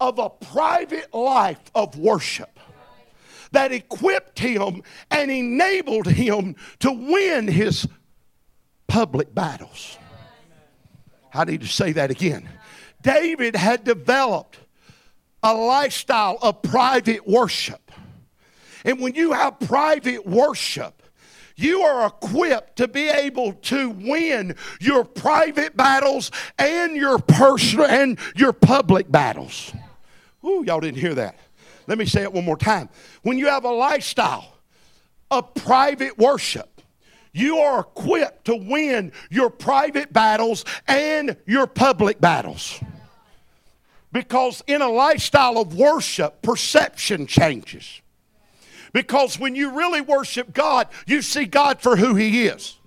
[0.00, 2.58] of a private life of worship
[3.52, 7.86] that equipped him and enabled him to win his
[8.86, 9.98] public battles.
[11.32, 12.48] I need to say that again.
[13.02, 14.58] David had developed
[15.42, 17.92] a lifestyle of private worship.
[18.84, 20.95] And when you have private worship,
[21.56, 28.18] you are equipped to be able to win your private battles and your personal and
[28.36, 29.72] your public battles.
[30.44, 31.38] Ooh, y'all didn't hear that.
[31.86, 32.88] Let me say it one more time.
[33.22, 34.58] When you have a lifestyle
[35.30, 36.82] of private worship,
[37.32, 42.80] you are equipped to win your private battles and your public battles.
[44.12, 48.00] Because in a lifestyle of worship, perception changes.
[48.96, 52.78] Because when you really worship God, you see God for who He is.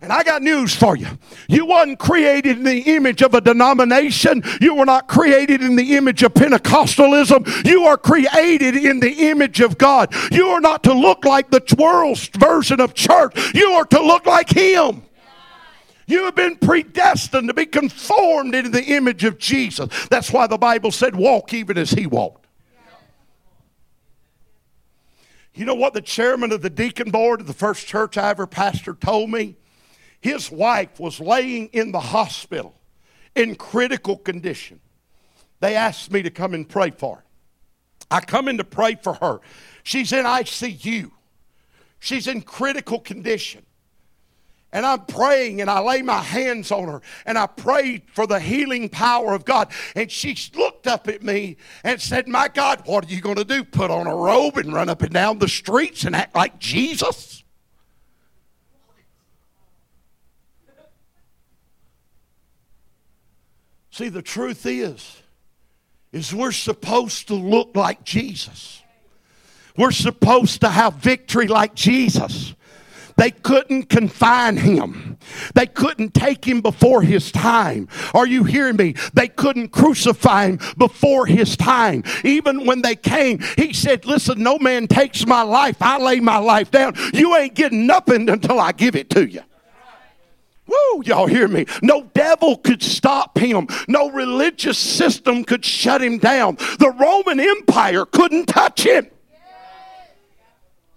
[0.00, 1.06] And I got news for you.
[1.50, 4.42] You wasn't created in the image of a denomination.
[4.58, 7.66] You were not created in the image of Pentecostalism.
[7.66, 10.14] You are created in the image of God.
[10.32, 13.54] You are not to look like the world's version of church.
[13.54, 15.02] You are to look like Him.
[16.06, 19.90] You have been predestined to be conformed into the image of Jesus.
[20.08, 22.45] That's why the Bible said, walk even as He walked.
[25.56, 28.46] You know what the chairman of the deacon board of the first church I ever
[28.46, 29.56] pastored told me?
[30.20, 32.74] His wife was laying in the hospital
[33.34, 34.80] in critical condition.
[35.60, 37.24] They asked me to come and pray for her.
[38.10, 39.40] I come in to pray for her.
[39.82, 41.10] She's in ICU.
[42.00, 43.65] She's in critical condition
[44.76, 48.38] and I'm praying and I lay my hands on her and I prayed for the
[48.38, 49.72] healing power of God.
[49.94, 53.44] And she looked up at me and said, My God, what are you going to
[53.44, 53.64] do?
[53.64, 57.42] Put on a robe and run up and down the streets and act like Jesus?
[63.90, 65.22] See, the truth is,
[66.12, 68.82] is we're supposed to look like Jesus.
[69.74, 72.54] We're supposed to have victory like Jesus.
[73.16, 75.18] They couldn't confine him.
[75.54, 77.88] They couldn't take him before his time.
[78.12, 78.94] Are you hearing me?
[79.14, 82.04] They couldn't crucify him before his time.
[82.24, 85.76] Even when they came, he said, Listen, no man takes my life.
[85.80, 86.94] I lay my life down.
[87.14, 89.42] You ain't getting nothing until I give it to you.
[90.66, 91.64] Woo, y'all hear me?
[91.80, 93.68] No devil could stop him.
[93.88, 96.56] No religious system could shut him down.
[96.56, 99.06] The Roman Empire couldn't touch him.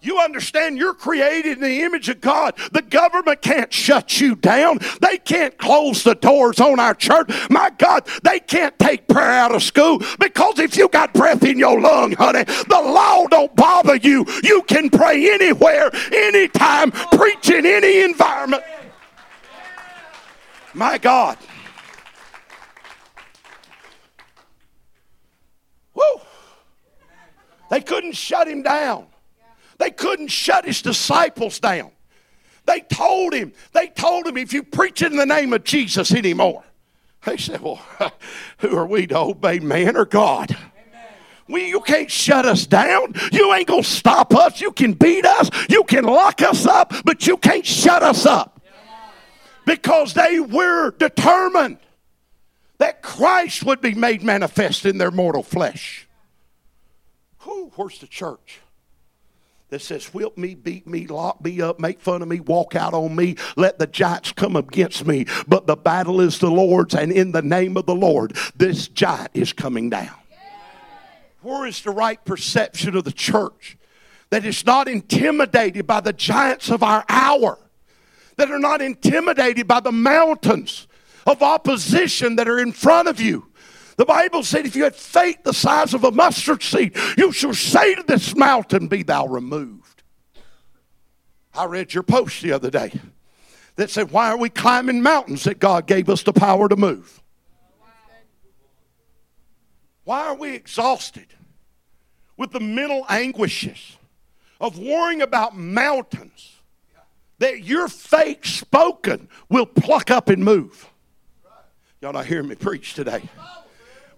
[0.02, 2.58] You understand you're created in the image of God.
[2.72, 4.80] The government can't shut you down.
[5.02, 7.30] They can't close the doors on our church.
[7.50, 11.60] My God, they can't take prayer out of school because if you got breath in
[11.60, 14.26] your lung, honey, the law don't bother you.
[14.42, 18.64] You can pray anywhere, anytime, preach in any environment.
[20.74, 21.38] My God.
[25.94, 26.04] Woo.
[27.70, 29.08] They couldn't shut him down.
[29.80, 31.92] They couldn't shut his disciples down.
[32.65, 36.63] They told him, they told him, if you preach in the name of Jesus anymore.
[37.26, 37.82] They said, well,
[38.60, 40.56] who are we to obey man or God?
[41.48, 43.15] We, you can't shut us down.
[43.32, 44.62] You ain't going to stop us.
[44.62, 45.50] You can beat us.
[45.68, 48.62] You can lock us up, but you can't shut us up.
[49.65, 51.80] Because they were determined
[52.78, 56.08] that Christ would be made manifest in their mortal flesh.
[57.42, 58.62] Whew, where's the church?
[59.69, 62.93] That says, whip me, beat me, lock me up, make fun of me, walk out
[62.93, 65.25] on me, let the giants come against me.
[65.47, 69.29] But the battle is the Lord's, and in the name of the Lord, this giant
[69.34, 70.15] is coming down.
[71.41, 73.77] Where is the right perception of the church?
[74.32, 77.58] That is not intimidated by the giants of our hour,
[78.36, 80.88] that are not intimidated by the mountains
[81.25, 83.49] of opposition that are in front of you.
[84.00, 87.54] The Bible said, if you had faith the size of a mustard seed, you shall
[87.54, 90.04] say to this mountain, Be thou removed.
[91.54, 92.94] I read your post the other day
[93.76, 97.22] that said, Why are we climbing mountains that God gave us the power to move?
[100.06, 101.28] Why are we exhausted
[102.38, 103.98] with the mental anguishes
[104.62, 106.56] of worrying about mountains
[107.40, 110.90] that your faith spoken will pluck up and move?
[112.00, 113.24] Y'all not hearing me preach today.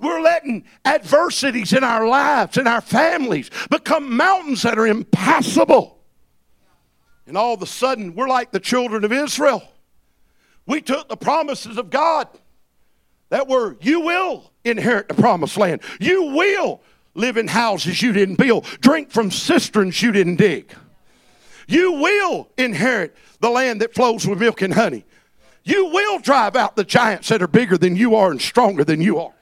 [0.02, 6.00] We're letting adversities in our lives, in our families, become mountains that are impassable.
[7.28, 9.64] And all of a sudden, we're like the children of Israel.
[10.66, 12.28] We took the promises of God
[13.30, 15.82] that were, you will inherit the promised land.
[16.00, 16.82] You will
[17.14, 20.74] live in houses you didn't build, drink from cisterns you didn't dig.
[21.68, 25.06] You will inherit the land that flows with milk and honey.
[25.64, 29.00] You will drive out the giants that are bigger than you are and stronger than
[29.00, 29.34] you are.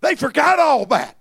[0.00, 1.20] They forgot all that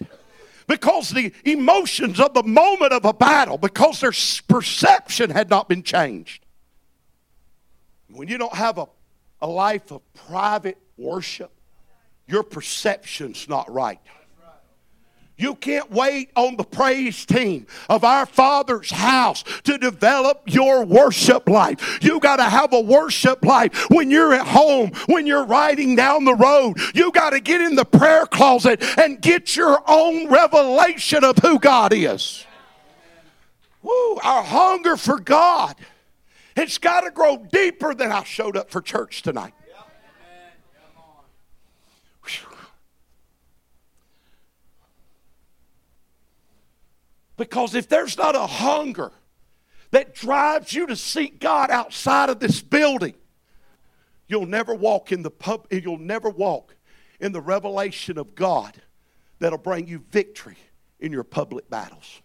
[0.67, 4.13] because the emotions of the moment of a battle, because their
[4.47, 6.45] perception had not been changed.
[8.11, 8.87] When you don't have a,
[9.41, 11.51] a life of private worship,
[12.27, 13.99] your perception's not right.
[15.39, 21.47] You can't wait on the praise team of our Father's house to develop your worship
[21.47, 22.03] life.
[22.03, 26.25] You got to have a worship life when you're at home, when you're riding down
[26.25, 26.77] the road.
[26.93, 31.57] You got to get in the prayer closet and get your own revelation of who
[31.57, 32.45] God is.
[33.81, 35.77] Woo, our hunger for God.
[36.57, 39.53] It's got to grow deeper than I showed up for church tonight.
[47.39, 49.13] Because if there's not a hunger
[49.91, 53.13] that drives you to seek God outside of this building,
[54.27, 56.75] you'll never walk in the pub, you'll never walk
[57.21, 58.81] in the revelation of God
[59.39, 60.57] that'll bring you victory
[60.99, 62.21] in your public battles.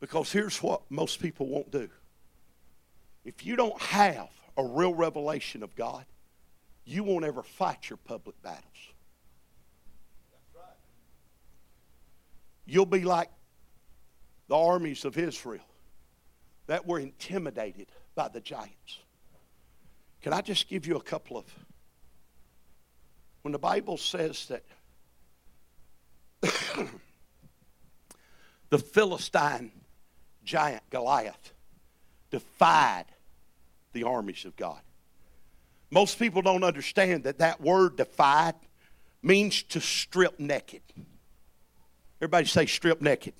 [0.00, 1.88] Because here's what most people won't do.
[3.24, 6.06] If you don't have a real revelation of God,
[6.84, 8.87] you won't ever fight your public battles.
[12.68, 13.30] You'll be like
[14.48, 15.64] the armies of Israel
[16.66, 18.98] that were intimidated by the giants.
[20.20, 21.46] Can I just give you a couple of.
[23.40, 24.64] When the Bible says that
[28.68, 29.72] the Philistine
[30.44, 31.54] giant Goliath
[32.30, 33.06] defied
[33.94, 34.80] the armies of God.
[35.90, 38.56] Most people don't understand that that word defied
[39.22, 40.82] means to strip naked.
[42.20, 43.34] Everybody say strip naked.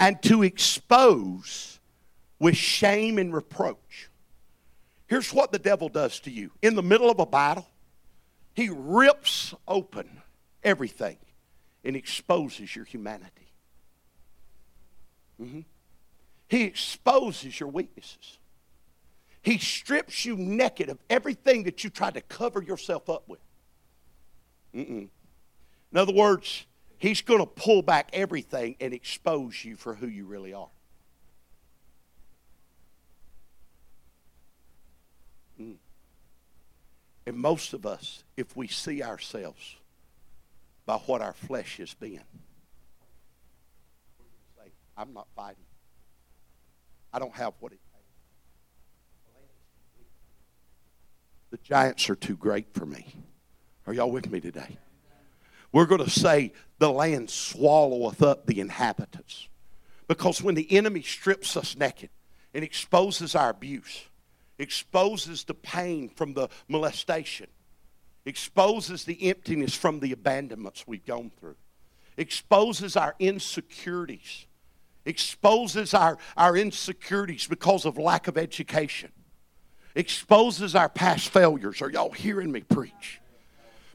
[0.00, 1.78] And to expose
[2.38, 4.08] with shame and reproach.
[5.06, 7.66] Here's what the devil does to you in the middle of a battle
[8.54, 10.08] he rips open
[10.62, 11.16] everything
[11.84, 13.48] and exposes your humanity.
[15.40, 15.60] Mm-hmm.
[16.48, 18.38] He exposes your weaknesses.
[19.40, 23.40] He strips you naked of everything that you tried to cover yourself up with.
[24.74, 25.08] Mm-mm.
[25.90, 26.66] In other words,
[27.02, 30.68] He's going to pull back everything and expose you for who you really are.
[35.60, 35.74] Mm.
[37.26, 39.74] And most of us, if we see ourselves
[40.86, 42.22] by what our flesh has been,
[44.56, 45.64] say, I'm not fighting.
[47.12, 48.06] I don't have what it takes.
[51.50, 53.12] The giants are too great for me.
[53.88, 54.78] Are y'all with me today?
[55.72, 59.48] We're going to say, the land swalloweth up the inhabitants.
[60.06, 62.10] Because when the enemy strips us naked
[62.52, 64.02] and exposes our abuse,
[64.58, 67.46] exposes the pain from the molestation,
[68.26, 71.56] exposes the emptiness from the abandonments we've gone through,
[72.18, 74.46] exposes our insecurities,
[75.06, 79.10] exposes our, our insecurities because of lack of education,
[79.94, 81.80] exposes our past failures.
[81.80, 83.21] Are y'all hearing me preach?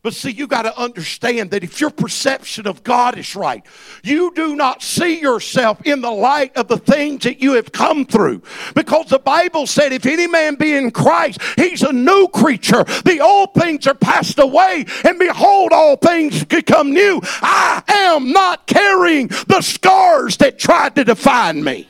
[0.08, 3.62] But see, you got to understand that if your perception of God is right,
[4.04, 8.06] you do not see yourself in the light of the things that you have come
[8.06, 8.42] through.
[8.74, 12.86] Because the Bible said, if any man be in Christ, he's a new creature.
[13.04, 17.20] The old things are passed away, and behold, all things become new.
[17.42, 21.86] I am not carrying the scars that tried to define me.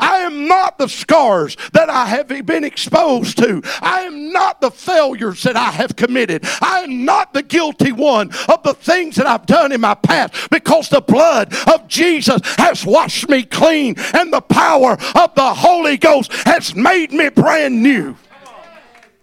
[0.00, 3.62] I am not the scars that I have been exposed to.
[3.80, 6.44] I am not the failures that I have committed.
[6.60, 10.50] I am not the guilty one of the things that I've done in my past
[10.50, 15.96] because the blood of Jesus has washed me clean and the power of the Holy
[15.96, 18.16] Ghost has made me brand new.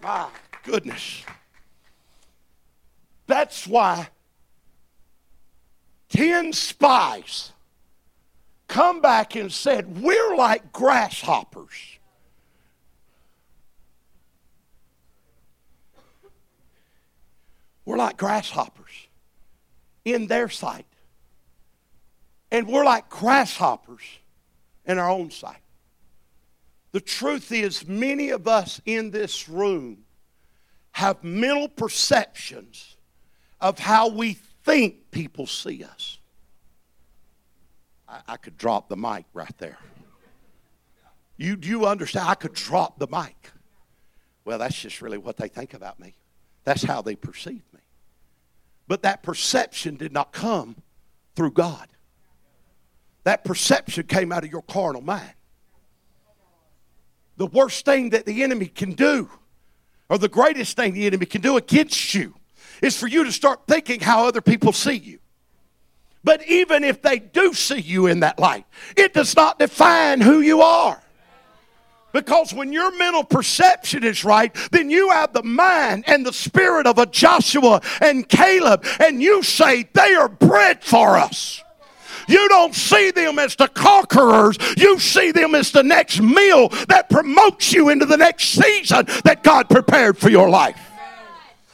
[0.02, 0.28] My
[0.64, 1.24] goodness.
[3.26, 4.10] That's why
[6.10, 7.52] 10 spies
[8.68, 11.98] come back and said, We're like grasshoppers.
[17.86, 19.08] We're like grasshoppers
[20.04, 20.86] in their sight.
[22.52, 24.02] And we're like grasshoppers
[24.86, 25.62] in our own sight.
[26.92, 30.00] The truth is, many of us in this room
[30.92, 32.98] have mental perceptions
[33.62, 36.17] of how we think people see us.
[38.28, 39.78] I, I could drop the mic right there.
[41.38, 42.28] You, do you understand?
[42.28, 43.52] I could drop the mic.
[44.44, 46.16] Well, that's just really what they think about me.
[46.64, 47.82] That's how they perceive me.
[48.88, 50.78] But that perception did not come
[51.36, 51.88] through God.
[53.24, 55.34] That perception came out of your carnal mind.
[57.36, 59.30] The worst thing that the enemy can do,
[60.10, 62.34] or the greatest thing the enemy can do against you,
[62.82, 65.20] is for you to start thinking how other people see you.
[66.24, 68.66] But even if they do see you in that light,
[68.96, 71.02] it does not define who you are.
[72.14, 76.88] Because when your mental perception is right, then you have the mind and the spirit
[76.88, 81.64] of a Joshua and Caleb, and you say, They are bread for us.
[82.28, 84.58] You don't see them as the conquerors.
[84.78, 89.44] You see them as the next meal that promotes you into the next season that
[89.44, 90.80] God prepared for your life.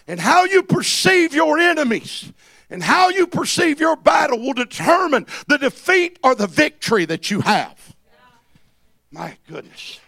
[0.08, 2.32] And how you perceive your enemies
[2.74, 7.40] and how you perceive your battle will determine the defeat or the victory that you
[7.42, 7.96] have.
[9.12, 10.00] My goodness.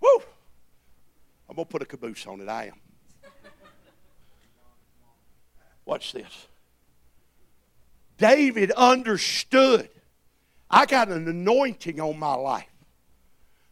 [0.00, 0.22] Woo!
[1.50, 2.48] I'm going to put a caboose on it.
[2.48, 2.80] I am.
[5.84, 6.46] Watch this.
[8.16, 9.90] David understood
[10.70, 12.70] I got an anointing on my life.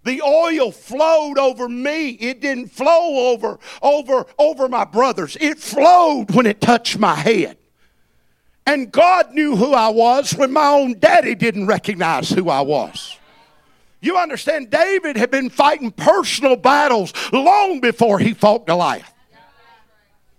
[0.03, 2.11] The oil flowed over me.
[2.11, 5.37] It didn't flow over over over my brothers.
[5.41, 7.57] It flowed when it touched my head.
[8.67, 13.19] And God knew who I was when my own daddy didn't recognize who I was.
[14.01, 19.11] You understand, David had been fighting personal battles long before he fought Goliath.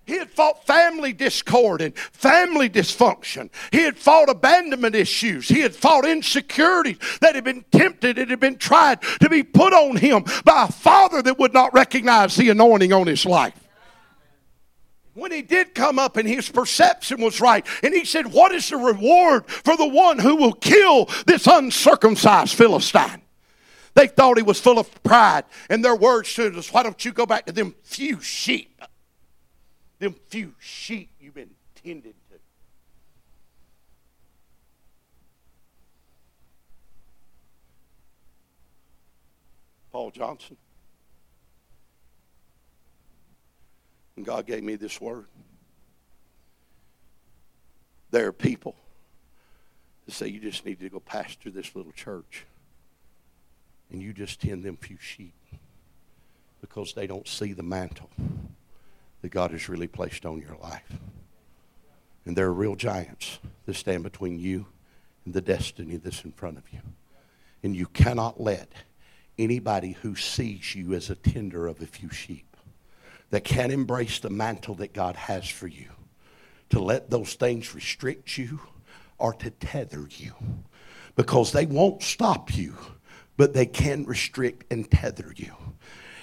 [0.06, 3.50] He had fought family discord and family dysfunction.
[3.72, 5.48] He had fought abandonment issues.
[5.48, 9.74] He had fought insecurities that had been tempted, and had been tried to be put
[9.74, 13.65] on him by a father that would not recognize the anointing on his life
[15.16, 18.70] when he did come up and his perception was right, and he said, What is
[18.70, 23.22] the reward for the one who will kill this uncircumcised Philistine?
[23.96, 27.14] They thought he was full of pride, and their words to us, Why don't you
[27.14, 28.82] go back to them few sheep?
[30.00, 31.52] Them few sheep you've been
[31.82, 32.40] tended to.
[39.94, 40.58] Paul Johnson.
[44.16, 45.28] And God gave me this word.
[48.12, 48.76] There are people
[50.06, 52.46] that say you just need to go pastor this little church
[53.92, 55.34] and you just tend them few sheep
[56.62, 58.10] because they don't see the mantle
[59.22, 60.92] that God has really placed on your life.
[62.26, 64.66] And there are real giants that stand between you
[65.26, 66.80] and the destiny that's in front of you.
[67.64, 68.70] And you cannot let
[69.38, 72.55] anybody who sees you as a tender of a few sheep
[73.30, 75.90] that can't embrace the mantle that God has for you
[76.70, 78.60] to let those things restrict you
[79.18, 80.34] or to tether you
[81.16, 82.76] because they won't stop you,
[83.38, 85.54] but they can restrict and tether you.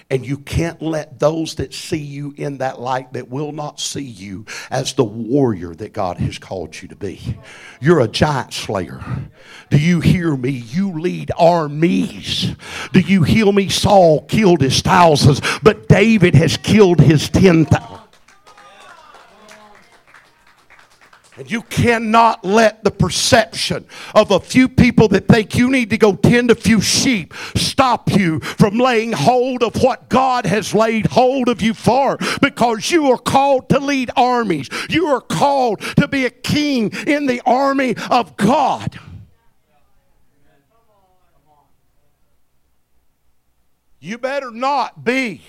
[0.09, 4.03] And you can't let those that see you in that light that will not see
[4.03, 7.37] you as the warrior that God has called you to be.
[7.81, 9.03] You're a giant slayer.
[9.69, 10.51] Do you hear me?
[10.51, 12.55] You lead armies.
[12.91, 13.69] Do you hear me?
[13.69, 17.92] Saul killed his thousands, but David has killed his ten thousand.
[21.35, 25.97] And you cannot let the perception of a few people that think you need to
[25.97, 31.07] go tend a few sheep stop you from laying hold of what God has laid
[31.07, 34.69] hold of you for because you are called to lead armies.
[34.89, 38.99] You are called to be a king in the army of God.
[43.99, 45.41] You better not be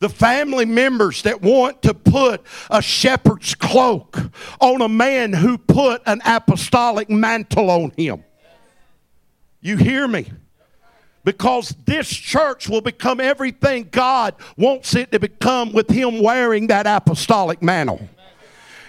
[0.00, 4.18] the family members that want to put a shepherd's cloak
[4.60, 8.24] on a man who put an apostolic mantle on him.
[9.60, 10.30] You hear me?
[11.24, 16.86] Because this church will become everything God wants it to become with him wearing that
[16.86, 18.08] apostolic mantle.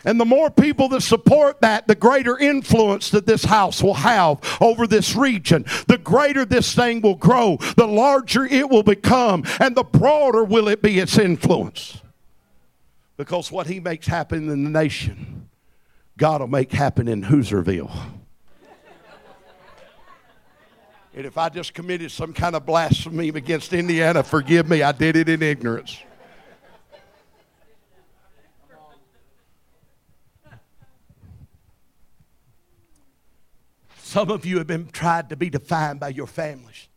[0.05, 4.39] And the more people that support that, the greater influence that this house will have
[4.61, 5.65] over this region.
[5.87, 10.67] The greater this thing will grow, the larger it will become, and the broader will
[10.67, 12.01] it be its influence.
[13.17, 15.49] Because what he makes happen in the nation,
[16.17, 17.91] God will make happen in Hoosierville.
[21.13, 25.17] And if I just committed some kind of blasphemy against Indiana, forgive me, I did
[25.17, 25.97] it in ignorance.
[34.09, 36.87] Some of you have been tried to be defined by your families.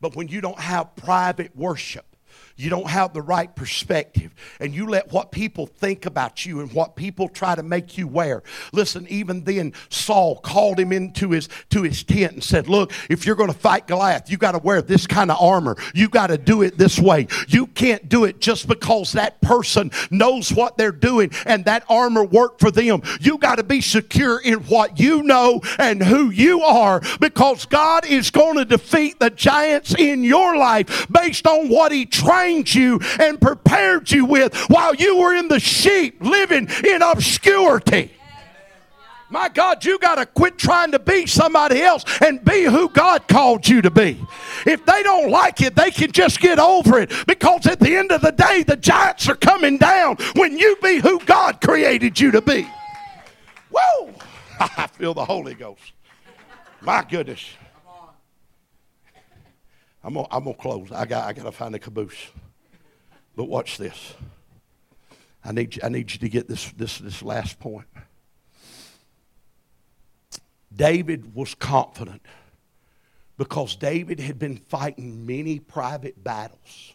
[0.00, 2.13] But when you don't have private worship,
[2.56, 4.32] you don't have the right perspective.
[4.60, 8.06] And you let what people think about you and what people try to make you
[8.06, 8.42] wear.
[8.72, 13.26] Listen even then saul called him into his to his tent and said look if
[13.26, 15.76] you're going to fight goliath you got to wear this kind of armor.
[15.94, 17.26] You got to do it this way.
[17.48, 22.24] You can't do it just because that person knows what they're doing and that armor
[22.24, 23.02] worked for them.
[23.20, 28.06] You got to be secure in what you know and who you are because god
[28.06, 32.74] is going to defeat the giants in your life based on what he trained trained
[32.74, 38.10] you and prepared you with while you were in the sheep living in obscurity.
[39.30, 43.26] My God, you got to quit trying to be somebody else and be who God
[43.26, 44.20] called you to be.
[44.66, 48.12] If they don't like it, they can just get over it because at the end
[48.12, 52.30] of the day, the giants are coming down when you be who God created you
[52.32, 52.68] to be.
[53.70, 54.14] Whoa!
[54.60, 55.92] I feel the Holy Ghost.
[56.82, 57.44] My goodness.
[60.04, 60.92] I'm gonna, I'm gonna close.
[60.92, 62.30] I got I gotta find a caboose.
[63.34, 64.14] But watch this.
[65.42, 67.86] I need you, I need you to get this this this last point.
[70.74, 72.22] David was confident
[73.38, 76.92] because David had been fighting many private battles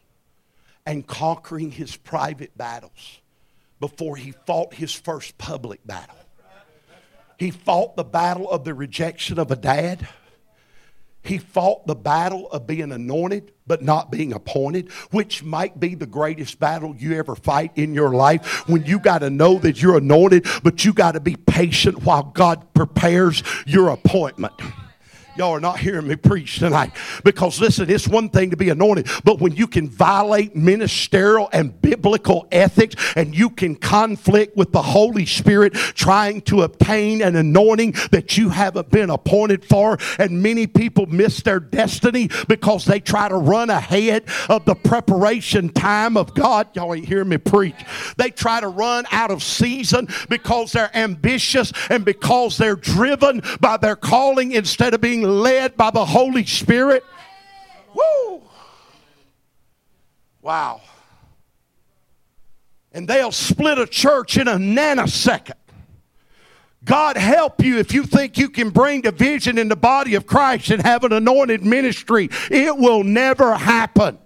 [0.86, 3.20] and conquering his private battles
[3.80, 6.16] before he fought his first public battle.
[7.38, 10.07] He fought the battle of the rejection of a dad.
[11.30, 16.07] He fought the battle of being anointed but not being appointed, which might be the
[16.07, 19.97] greatest battle you ever fight in your life when you got to know that you're
[19.97, 24.55] anointed, but you got to be patient while God prepares your appointment.
[25.39, 26.91] Y'all are not hearing me preach tonight.
[27.23, 31.81] Because listen, it's one thing to be anointed, but when you can violate ministerial and
[31.81, 37.93] biblical ethics and you can conflict with the Holy Spirit trying to obtain an anointing
[38.11, 43.29] that you haven't been appointed for, and many people miss their destiny because they try
[43.29, 46.67] to run ahead of the preparation time of God.
[46.73, 47.75] Y'all ain't hearing me preach.
[48.17, 53.77] They try to run out of season because they're ambitious and because they're driven by
[53.77, 57.03] their calling instead of being led by the Holy Spirit.
[57.93, 58.41] Woo!
[60.41, 60.82] Wow.
[62.91, 65.53] And they'll split a church in a nanosecond.
[66.84, 70.71] God help you if you think you can bring division in the body of Christ
[70.71, 72.30] and have an anointed ministry.
[72.49, 74.17] It will never happen.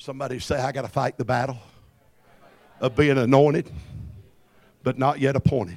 [0.00, 1.58] Somebody say, I got to fight the battle
[2.80, 3.70] of being anointed,
[4.82, 5.76] but not yet appointed.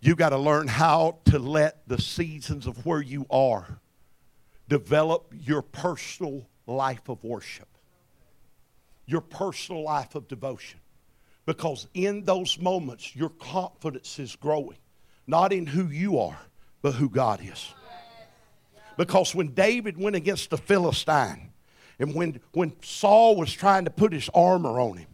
[0.00, 3.80] You got to learn how to let the seasons of where you are
[4.68, 7.68] develop your personal life of worship,
[9.06, 10.78] your personal life of devotion.
[11.46, 14.76] Because in those moments, your confidence is growing,
[15.26, 16.38] not in who you are,
[16.82, 17.72] but who God is.
[18.98, 21.53] Because when David went against the Philistine,
[22.04, 25.08] and when, when Saul was trying to put his armor on him,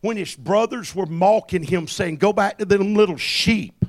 [0.00, 3.84] when his brothers were mocking him, saying, Go back to them little sheep,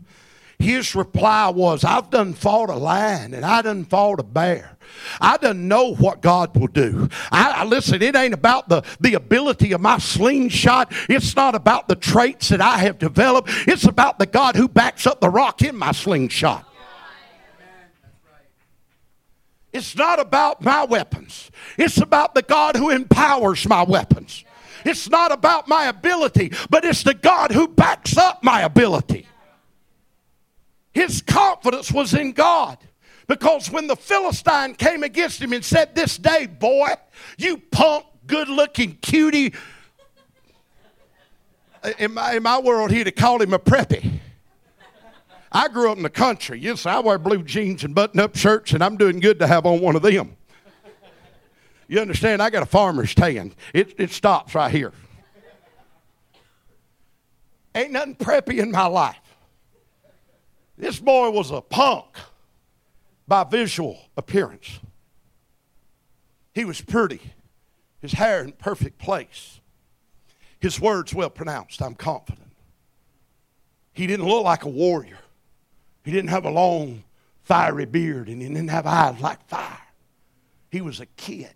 [0.60, 4.78] his reply was, I've done fought a lion and I done fought a bear.
[5.20, 7.10] I don't know what God will do.
[7.32, 10.93] I, I, listen, it ain't about the, the ability of my slingshot.
[11.10, 13.49] It's not about the traits that I have developed.
[13.68, 16.70] It's about the God who backs up the rock in my slingshot.
[19.74, 21.50] It's not about my weapons.
[21.78, 24.46] It's about the God who empowers my weapons.
[24.86, 29.28] It's not about my ability, but it's the God who backs up my ability.
[30.94, 32.78] His confidence was in God.
[33.28, 36.90] Because when the Philistine came against him and said, This day, boy,
[37.38, 39.54] you punk, good looking cutie.
[41.82, 44.12] Uh, in my, in my world, he'd have called him a preppy.
[45.54, 46.60] I grew up in the country.
[46.60, 49.66] Yes, I wear blue jeans and button up shirts, and I'm doing good to have
[49.66, 50.36] on one of them.
[51.88, 52.41] You understand?
[52.41, 53.54] I got a farmer's tan.
[53.74, 54.93] It, it stops right here.
[57.76, 59.18] Ain't nothing preppy in my life.
[60.78, 62.06] This boy was a punk
[63.28, 64.80] by visual appearance.
[66.54, 67.22] He was pretty,
[67.99, 69.60] his hair in perfect place,
[70.60, 71.82] his words well pronounced.
[71.82, 72.51] I'm confident.
[73.93, 75.20] He didn't look like a warrior.
[76.04, 77.04] He didn't have a long,
[77.43, 79.80] fiery beard, and he didn't have eyes like fire.
[80.70, 81.54] He was a kid.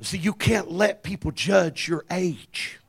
[0.00, 2.80] See, you can't let people judge your age.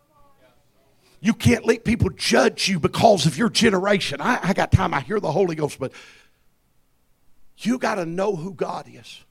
[1.19, 4.21] You can't let people judge you because of your generation.
[4.21, 5.91] I, I got time, I hear the Holy Ghost, but
[7.57, 9.23] you got to know who God is.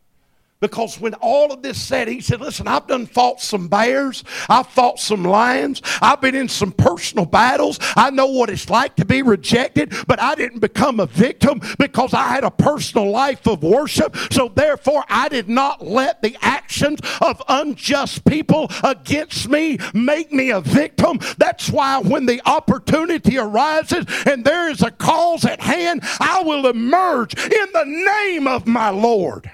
[0.61, 4.25] Because when all of this said, he said, Listen, I've done fought some bears.
[4.49, 5.83] I've fought some lions.
[6.01, 7.79] I've been in some personal battles.
[7.95, 12.15] I know what it's like to be rejected, but I didn't become a victim because
[12.15, 14.17] I had a personal life of worship.
[14.31, 20.51] So therefore, I did not let the actions of unjust people against me make me
[20.51, 21.21] a victim.
[21.37, 26.67] That's why when the opportunity arises and there is a cause at hand, I will
[26.67, 29.51] emerge in the name of my Lord.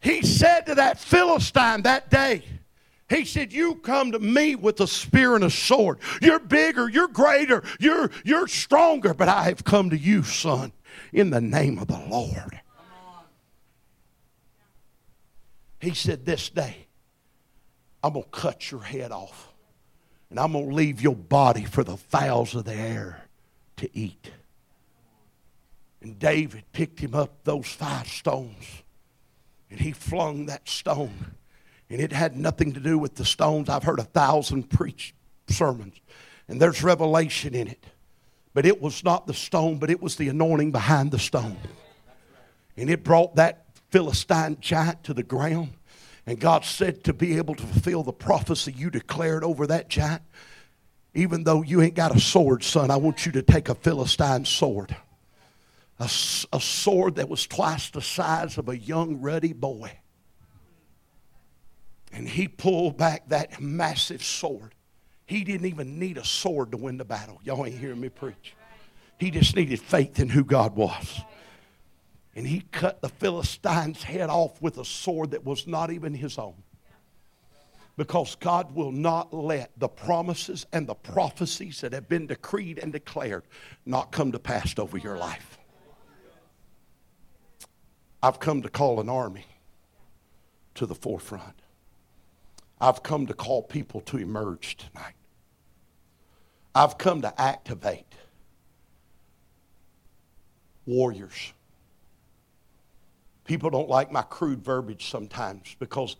[0.00, 2.44] He said to that Philistine that day,
[3.08, 5.98] he said, You come to me with a spear and a sword.
[6.20, 10.72] You're bigger, you're greater, you're, you're stronger, but I have come to you, son,
[11.12, 12.60] in the name of the Lord.
[15.80, 16.86] He said, This day,
[18.02, 19.52] I'm going to cut your head off,
[20.28, 23.22] and I'm going to leave your body for the fowls of the air
[23.78, 24.30] to eat.
[26.02, 28.82] And David picked him up those five stones
[29.70, 31.34] and he flung that stone.
[31.90, 33.68] And it had nothing to do with the stones.
[33.68, 35.14] I've heard a thousand preach
[35.48, 35.94] sermons,
[36.46, 37.84] and there's revelation in it.
[38.54, 41.56] But it was not the stone, but it was the anointing behind the stone.
[42.76, 45.72] And it brought that Philistine giant to the ground.
[46.26, 50.22] And God said to be able to fulfill the prophecy you declared over that giant,
[51.14, 54.44] even though you ain't got a sword, son, I want you to take a Philistine
[54.44, 54.94] sword
[55.98, 56.04] a,
[56.52, 59.98] a sword that was twice the size of a young, ruddy boy.
[62.12, 64.74] And he pulled back that massive sword.
[65.26, 67.40] He didn't even need a sword to win the battle.
[67.44, 68.54] Y'all ain't hearing me preach.
[69.18, 71.20] He just needed faith in who God was.
[72.34, 76.38] And he cut the Philistine's head off with a sword that was not even his
[76.38, 76.54] own.
[77.96, 82.92] Because God will not let the promises and the prophecies that have been decreed and
[82.92, 83.42] declared
[83.84, 85.57] not come to pass over your life.
[88.22, 89.46] I've come to call an army
[90.74, 91.54] to the forefront.
[92.80, 95.14] I've come to call people to emerge tonight.
[96.74, 98.06] I've come to activate
[100.86, 101.52] warriors.
[103.44, 106.16] People don't like my crude verbiage sometimes because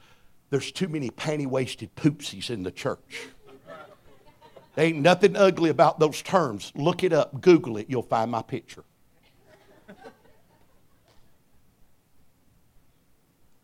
[0.50, 3.28] there's too many panty waisted poopsies in the church.
[4.74, 6.72] There ain't nothing ugly about those terms.
[6.74, 8.84] Look it up, Google it, you'll find my picture.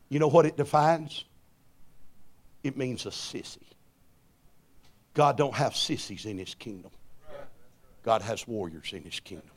[0.08, 1.24] You know what it defines?
[2.62, 3.58] It means a sissy.
[5.14, 6.90] God don't have sissies in his kingdom.
[8.02, 9.50] God has warriors in his kingdom.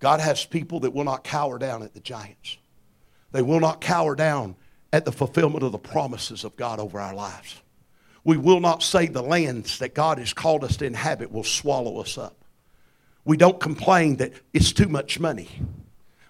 [0.00, 2.56] God has people that will not cower down at the giants.
[3.32, 4.56] They will not cower down
[4.92, 7.60] at the fulfillment of the promises of God over our lives.
[8.24, 12.00] We will not say the lands that God has called us to inhabit will swallow
[12.00, 12.44] us up.
[13.24, 15.48] We don't complain that it's too much money.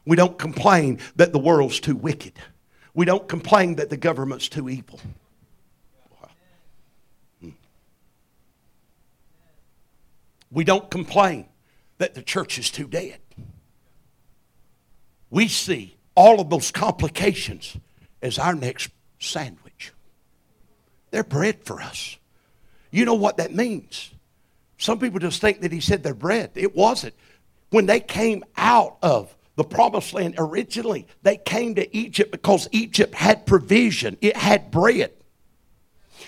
[0.05, 2.35] We don't complain that the world's too wicked.
[2.95, 5.01] We don't complain that the government's too evil.
[7.41, 7.51] Hmm.
[10.51, 11.47] We don't complain
[11.99, 13.19] that the church is too dead.
[15.31, 17.77] We see all of those complications
[18.21, 19.93] as our next sandwich.
[21.11, 22.17] They're bread for us.
[22.91, 24.11] You know what that means?
[24.79, 26.51] Some people just think that he said they're bread.
[26.55, 27.15] It wasn't.
[27.71, 33.15] When they came out of the promised land originally, they came to Egypt because Egypt
[33.15, 35.13] had provision, it had bread.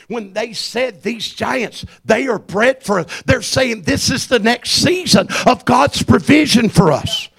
[0.06, 4.38] When they said these giants, they are bread for us, they're saying this is the
[4.38, 7.30] next season of God's provision for us.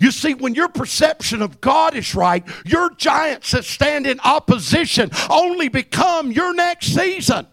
[0.00, 5.10] You see, when your perception of God is right, your giants that stand in opposition
[5.28, 7.48] only become your next season.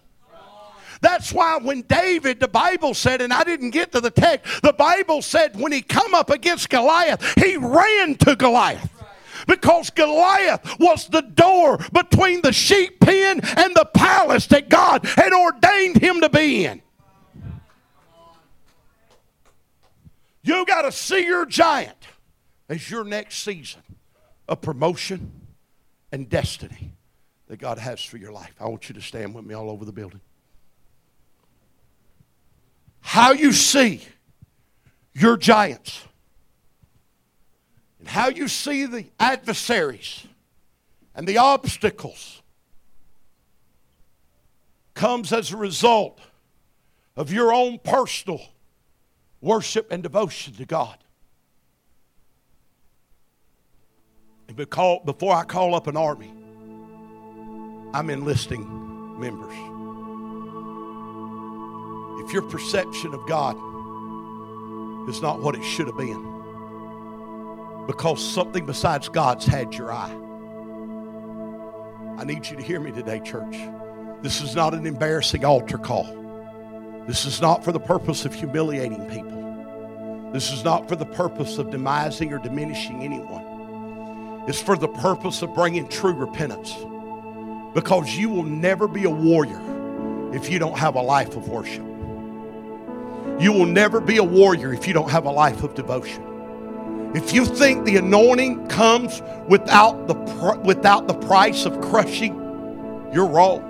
[1.00, 4.72] That's why when David, the Bible said, and I didn't get to the text, the
[4.72, 8.92] Bible said when he come up against Goliath, he ran to Goliath.
[9.46, 15.32] Because Goliath was the door between the sheep pen and the palace that God had
[15.32, 16.82] ordained him to be in.
[20.42, 21.96] You got to see your giant
[22.68, 23.82] as your next season
[24.48, 25.30] of promotion
[26.10, 26.92] and destiny
[27.48, 28.54] that God has for your life.
[28.60, 30.20] I want you to stand with me all over the building.
[33.00, 34.02] How you see
[35.14, 36.04] your giants
[37.98, 40.26] and how you see the adversaries
[41.14, 42.42] and the obstacles
[44.94, 46.20] comes as a result
[47.16, 48.40] of your own personal
[49.40, 50.98] worship and devotion to God.
[54.56, 56.32] before I call up an army,
[57.92, 59.77] I'm enlisting members.
[62.28, 63.56] If your perception of God
[65.08, 66.22] is not what it should have been,
[67.86, 70.14] because something besides God's had your eye,
[72.18, 73.56] I need you to hear me today, church.
[74.20, 76.04] This is not an embarrassing altar call.
[77.06, 80.30] This is not for the purpose of humiliating people.
[80.30, 85.40] This is not for the purpose of demising or diminishing anyone It's for the purpose
[85.40, 86.76] of bringing true repentance.
[87.72, 89.62] Because you will never be a warrior
[90.34, 91.86] if you don't have a life of worship.
[93.40, 96.24] You will never be a warrior if you don't have a life of devotion.
[97.14, 100.14] If you think the anointing comes without the,
[100.64, 102.34] without the price of crushing,
[103.12, 103.64] you're wrong.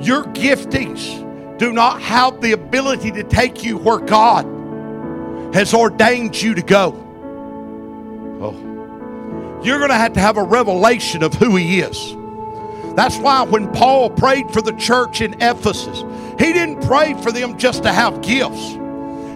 [0.00, 4.44] Your giftings do not have the ability to take you where God
[5.54, 7.06] has ordained you to go.
[8.42, 8.70] Oh
[9.62, 12.16] you're going to have to have a revelation of who He is.
[13.00, 16.04] That's why when Paul prayed for the church in Ephesus,
[16.38, 18.76] he didn't pray for them just to have gifts.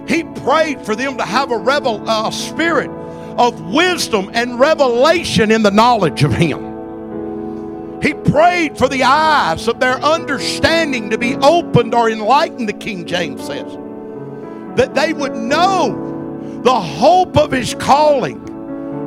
[0.06, 2.90] He prayed for them to have a revel, uh, spirit
[3.38, 8.02] of wisdom and revelation in the knowledge of Him.
[8.02, 13.06] He prayed for the eyes of their understanding to be opened or enlightened, the King
[13.06, 13.78] James says.
[14.76, 18.46] That they would know the hope of His calling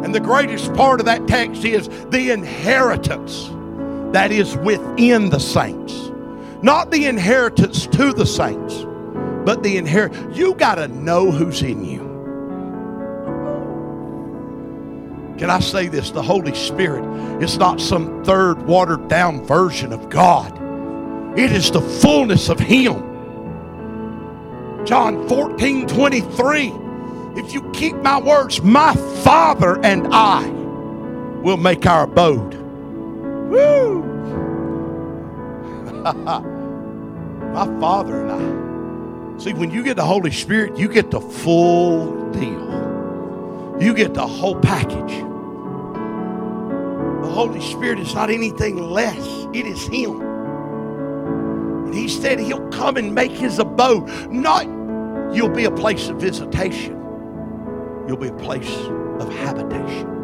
[0.03, 3.51] and the greatest part of that text is the inheritance
[4.13, 6.11] that is within the saints.
[6.61, 8.85] Not the inheritance to the saints,
[9.45, 10.37] but the inheritance.
[10.37, 12.05] You got to know who's in you.
[15.37, 16.09] Can I say this?
[16.09, 17.03] The Holy Spirit
[17.43, 20.57] is not some third watered down version of God,
[21.37, 23.05] it is the fullness of Him.
[24.85, 26.87] John 14 23
[27.37, 30.47] if you keep my words, my Father and I
[31.43, 32.55] will make our abode.
[33.49, 34.03] Woo!
[37.53, 39.43] my Father and I.
[39.43, 43.77] See, when you get the Holy Spirit, you get the full deal.
[43.79, 45.23] You get the whole package.
[47.21, 50.21] The Holy Spirit is not anything less, it is Him.
[51.85, 54.07] And He said He'll come and make His abode.
[54.31, 54.65] Not
[55.35, 56.97] you'll be a place of visitation
[58.07, 58.73] you'll be a place
[59.19, 60.16] of habitation.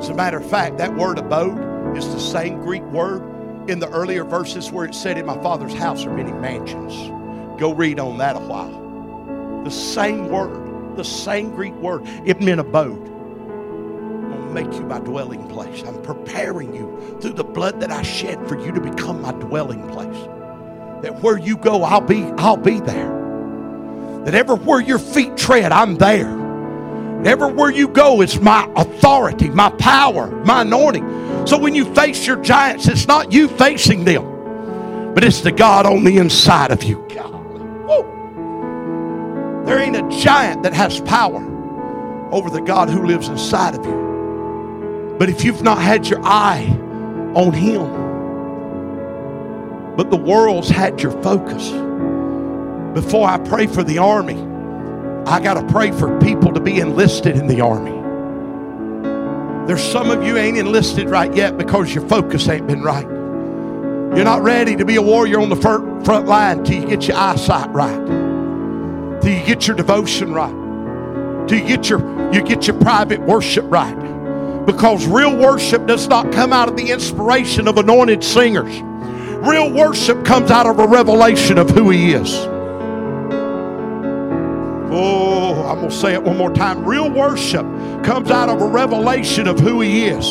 [0.00, 3.20] As a matter of fact, that word abode is the same Greek word
[3.68, 6.94] in the earlier verses where it said, In my Father's house are many mansions.
[7.60, 9.62] Go read on that a while.
[9.62, 12.96] The same word, the same Greek word, it meant abode.
[12.96, 15.82] I'm going to make you my dwelling place.
[15.86, 19.86] I'm preparing you through the blood that I shed for you to become my dwelling
[19.90, 20.16] place.
[21.02, 24.22] That where you go, I'll be, I'll be there.
[24.24, 26.39] That everywhere your feet tread, I'm there.
[27.24, 31.46] Everywhere you go, it's my authority, my power, my anointing.
[31.46, 35.84] So when you face your giants, it's not you facing them, but it's the God
[35.84, 37.06] on the inside of you.
[37.14, 37.30] God.
[39.66, 41.46] There ain't a giant that has power
[42.32, 45.16] over the God who lives inside of you.
[45.18, 46.64] But if you've not had your eye
[47.34, 48.00] on Him,
[49.94, 51.70] but the world's had your focus.
[52.94, 54.49] Before I pray for the army,
[55.26, 58.00] I got to pray for people to be enlisted in the army.
[59.66, 63.06] There's some of you ain't enlisted right yet because your focus ain't been right.
[63.06, 67.16] You're not ready to be a warrior on the front line till you get your
[67.16, 72.00] eyesight right, till you get your devotion right, till you get your
[72.32, 73.94] you get your private worship right.
[74.66, 78.80] Because real worship does not come out of the inspiration of anointed singers.
[79.46, 82.49] Real worship comes out of a revelation of who He is.
[84.92, 86.84] Oh, I'm going to say it one more time.
[86.84, 87.64] Real worship
[88.02, 90.26] comes out of a revelation of who He is.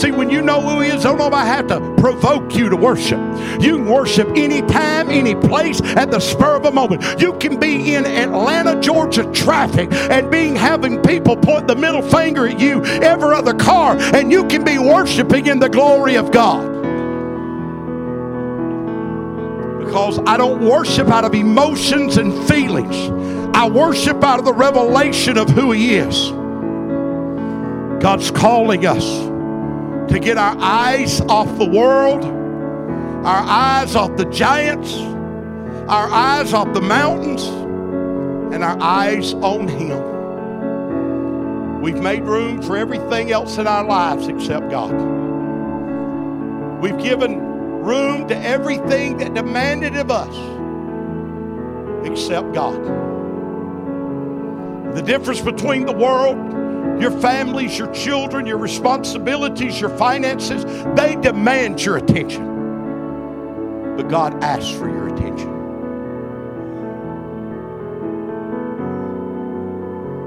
[0.00, 3.18] See, when you know who He is, don't nobody have to provoke you to worship.
[3.62, 7.20] You can worship anytime, any place, at the spur of a moment.
[7.20, 12.46] You can be in Atlanta, Georgia traffic and being having people point the middle finger
[12.46, 16.70] at you, every other car, and you can be worshiping in the glory of God.
[19.78, 23.10] Because I don't worship out of emotions and feelings.
[23.54, 26.30] I worship out of the revelation of who He is.
[28.02, 29.04] God's calling us
[30.10, 34.96] to get our eyes off the world, our eyes off the giants,
[35.88, 37.44] our eyes off the mountains,
[38.54, 40.12] and our eyes on Him.
[41.82, 44.92] We've made room for everything else in our lives except God.
[46.80, 47.38] We've given
[47.82, 50.34] room to everything that demanded of us
[52.06, 53.11] except God.
[54.94, 56.36] The difference between the world,
[57.00, 60.64] your families, your children, your responsibilities, your finances,
[60.94, 63.96] they demand your attention.
[63.96, 65.48] But God asks for your attention.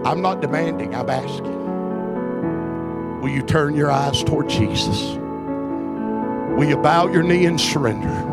[0.05, 1.55] I'm not demanding, I'm asking.
[3.21, 5.17] Will you turn your eyes toward Jesus?
[6.55, 8.23] Will you bow your knee and surrender?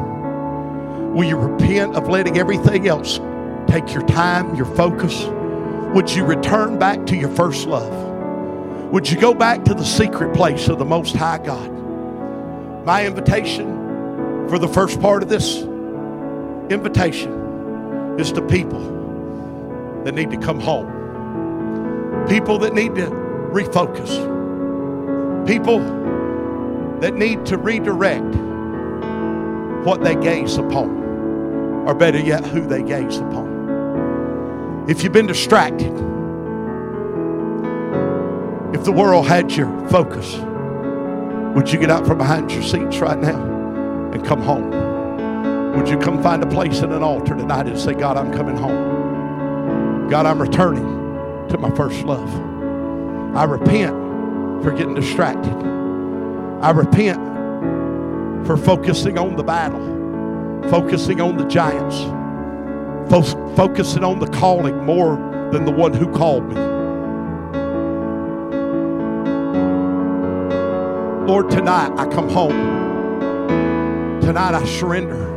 [1.13, 3.21] Will you repent of letting everything else
[3.67, 5.25] take your time, your focus?
[5.95, 7.93] Would you return back to your first love?
[8.93, 11.71] Would you go back to the secret place of the Most High God?
[12.87, 15.59] My invitation for the first part of this
[16.71, 20.87] invitation is to people that need to come home,
[22.27, 23.11] people that need to
[23.53, 24.27] refocus,
[25.47, 25.79] people
[27.01, 28.35] that need to redirect
[29.85, 30.89] what they gaze upon,
[31.87, 33.52] or better yet, who they gaze upon.
[34.89, 35.93] If you've been distracted,
[38.75, 40.35] if the world had your focus,
[41.55, 43.41] would you get out from behind your seats right now
[44.13, 44.71] and come home?
[45.77, 48.57] Would you come find a place at an altar tonight and say, God, I'm coming
[48.57, 50.09] home?
[50.09, 52.29] God, I'm returning to my first love.
[53.37, 53.93] I repent
[54.65, 55.55] for getting distracted.
[56.61, 57.19] I repent
[58.49, 59.81] for focusing on the battle,
[60.71, 61.97] focusing on the giants,
[63.09, 65.17] fo- focusing on the calling more
[65.53, 66.55] than the one who called me.
[71.27, 72.83] Lord, tonight I come home.
[74.21, 75.29] Tonight I surrender.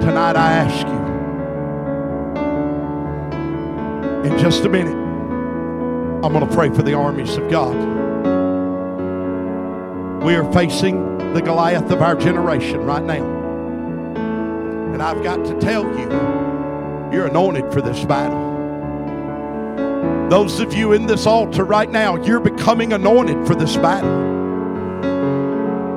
[0.00, 1.02] Tonight I ask you.
[4.30, 4.94] In just a minute,
[6.24, 7.74] I'm going to pray for the armies of God.
[10.22, 13.41] We are facing the Goliath of our generation right now.
[14.92, 16.08] And I've got to tell you,
[17.12, 18.50] you're anointed for this battle.
[20.28, 24.30] Those of you in this altar right now, you're becoming anointed for this battle.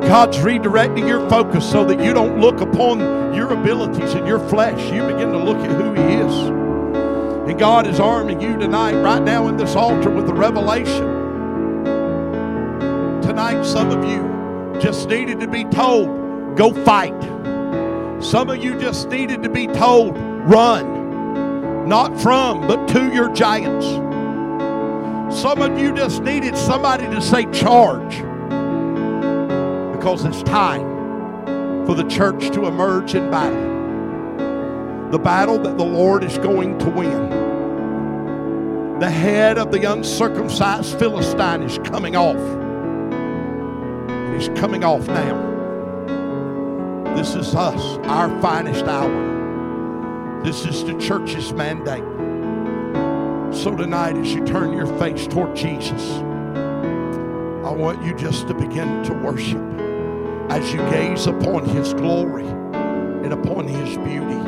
[0.01, 4.91] God's redirecting your focus so that you don't look upon your abilities and your flesh.
[4.91, 6.33] You begin to look at who He is.
[7.49, 11.15] And God is arming you tonight, right now in this altar, with the revelation
[13.35, 17.11] tonight, some of you just needed to be told, go fight.
[18.25, 21.87] Some of you just needed to be told, run.
[21.87, 23.85] Not from, but to your giants.
[25.39, 28.17] Some of you just needed somebody to say, charge.
[29.95, 35.11] Because it's time for the church to emerge in battle.
[35.11, 37.29] The battle that the Lord is going to win.
[38.99, 42.37] The head of the uncircumcised Philistine is coming off
[44.35, 45.54] is coming off now.
[47.15, 50.41] This is us, our finest hour.
[50.43, 52.03] This is the church's mandate.
[53.55, 56.11] So tonight, as you turn your face toward Jesus,
[57.65, 59.63] I want you just to begin to worship
[60.51, 64.41] as you gaze upon His glory and upon His beauty.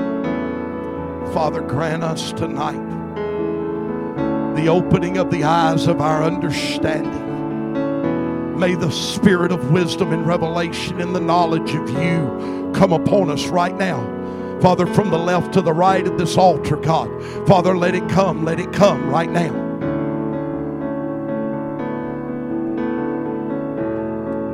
[1.34, 2.84] Father, grant us tonight
[4.58, 7.27] the opening of the eyes of our understanding.
[8.58, 13.46] May the spirit of wisdom and revelation and the knowledge of you come upon us
[13.50, 14.02] right now.
[14.62, 17.08] Father, from the left to the right of this altar, God.
[17.48, 19.54] Father, let it come, let it come right now.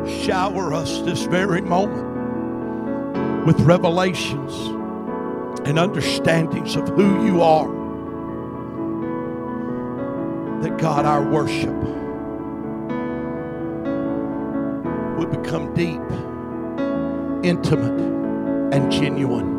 [0.06, 4.54] Shower us this very moment with revelations
[5.66, 7.70] and understandings of who you are.
[10.62, 12.03] That God, our worship
[15.42, 16.02] become deep,
[17.44, 18.00] intimate,
[18.74, 19.53] and genuine.